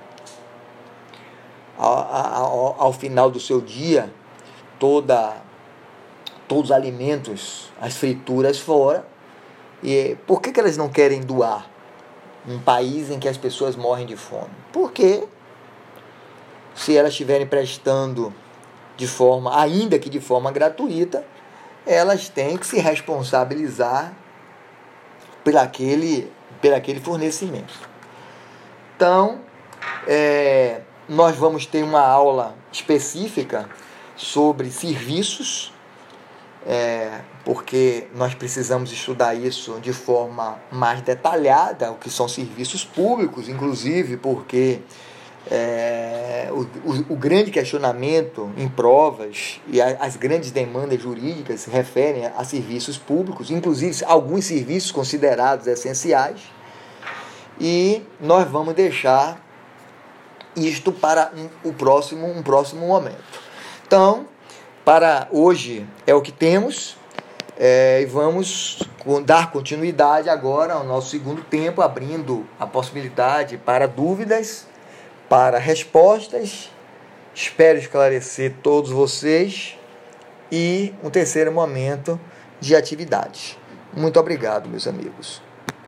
ao, 1.76 1.94
ao, 1.94 2.76
ao 2.78 2.92
final 2.92 3.30
do 3.30 3.40
seu 3.40 3.60
dia 3.60 4.12
toda, 4.78 5.36
todos 6.46 6.70
os 6.70 6.72
alimentos, 6.72 7.70
as 7.80 7.96
frituras 7.96 8.58
fora. 8.58 9.06
E 9.82 10.16
por 10.26 10.40
que, 10.40 10.52
que 10.52 10.60
elas 10.60 10.76
não 10.76 10.88
querem 10.88 11.20
doar 11.20 11.68
um 12.46 12.58
país 12.58 13.10
em 13.10 13.18
que 13.18 13.28
as 13.28 13.36
pessoas 13.36 13.74
morrem 13.74 14.06
de 14.06 14.16
fome? 14.16 14.50
Porque 14.72 15.24
se 16.74 16.96
elas 16.96 17.10
estiverem 17.12 17.46
prestando 17.46 18.32
de 18.96 19.06
forma, 19.06 19.58
ainda 19.60 19.98
que 19.98 20.10
de 20.10 20.20
forma 20.20 20.50
gratuita, 20.50 21.24
elas 21.86 22.28
têm 22.28 22.56
que 22.56 22.66
se 22.66 22.78
responsabilizar 22.78 24.12
por 25.44 25.56
aquele, 25.56 26.30
por 26.60 26.72
aquele 26.72 27.00
fornecimento. 27.00 27.74
Então, 28.96 29.40
é, 30.06 30.82
nós 31.08 31.36
vamos 31.36 31.66
ter 31.66 31.82
uma 31.82 32.00
aula 32.00 32.54
específica 32.70 33.68
sobre 34.16 34.70
serviços, 34.70 35.72
é, 36.64 37.20
porque 37.44 38.06
nós 38.14 38.34
precisamos 38.34 38.92
estudar 38.92 39.34
isso 39.34 39.80
de 39.80 39.92
forma 39.92 40.60
mais 40.70 41.02
detalhada, 41.02 41.90
o 41.90 41.96
que 41.96 42.08
são 42.08 42.28
serviços 42.28 42.84
públicos, 42.84 43.48
inclusive 43.48 44.16
porque 44.16 44.80
é, 45.50 46.48
o, 46.52 46.60
o, 46.60 47.14
o, 47.14 47.16
grande 47.16 47.50
questionamento 47.50 48.50
em 48.56 48.68
provas 48.68 49.60
e 49.66 49.80
a, 49.80 49.98
as 50.00 50.16
grandes 50.16 50.50
demandas 50.50 51.00
jurídicas 51.00 51.62
se 51.62 51.70
referem 51.70 52.26
a, 52.26 52.34
a, 52.36 52.44
serviços 52.44 52.96
públicos, 52.96 53.50
inclusive 53.50 54.04
alguns 54.04 54.44
serviços 54.44 54.92
considerados 54.92 55.66
essenciais, 55.66 56.40
e 57.60 58.02
nós 58.20 58.48
vamos 58.48 58.74
deixar 58.74 59.44
isto 60.54 60.92
para 60.92 61.32
um, 61.36 61.68
o 61.68 61.72
próximo, 61.72 62.26
um 62.26 62.42
próximo 62.42 62.86
momento. 62.86 63.22
Então, 63.86 64.26
para 64.84 65.28
hoje 65.30 65.86
é 66.06 66.14
o 66.14 66.22
que 66.22 66.32
temos. 66.32 66.96
É, 67.58 68.00
e 68.00 68.06
vamos 68.06 68.82
dar 69.26 69.52
continuidade 69.52 70.28
agora 70.30 70.72
ao 70.72 70.84
nosso 70.84 71.10
segundo 71.10 71.42
tempo, 71.42 71.82
abrindo 71.82 72.46
a 72.58 72.66
possibilidade 72.66 73.58
para 73.58 73.86
dúvidas 73.86 74.66
para 75.32 75.56
respostas. 75.56 76.70
Espero 77.34 77.78
esclarecer 77.78 78.52
todos 78.62 78.90
vocês 78.90 79.78
e 80.52 80.92
um 81.02 81.08
terceiro 81.08 81.50
momento 81.50 82.20
de 82.60 82.76
atividades. 82.76 83.56
Muito 83.94 84.20
obrigado, 84.20 84.68
meus 84.68 84.86
amigos. 84.86 85.40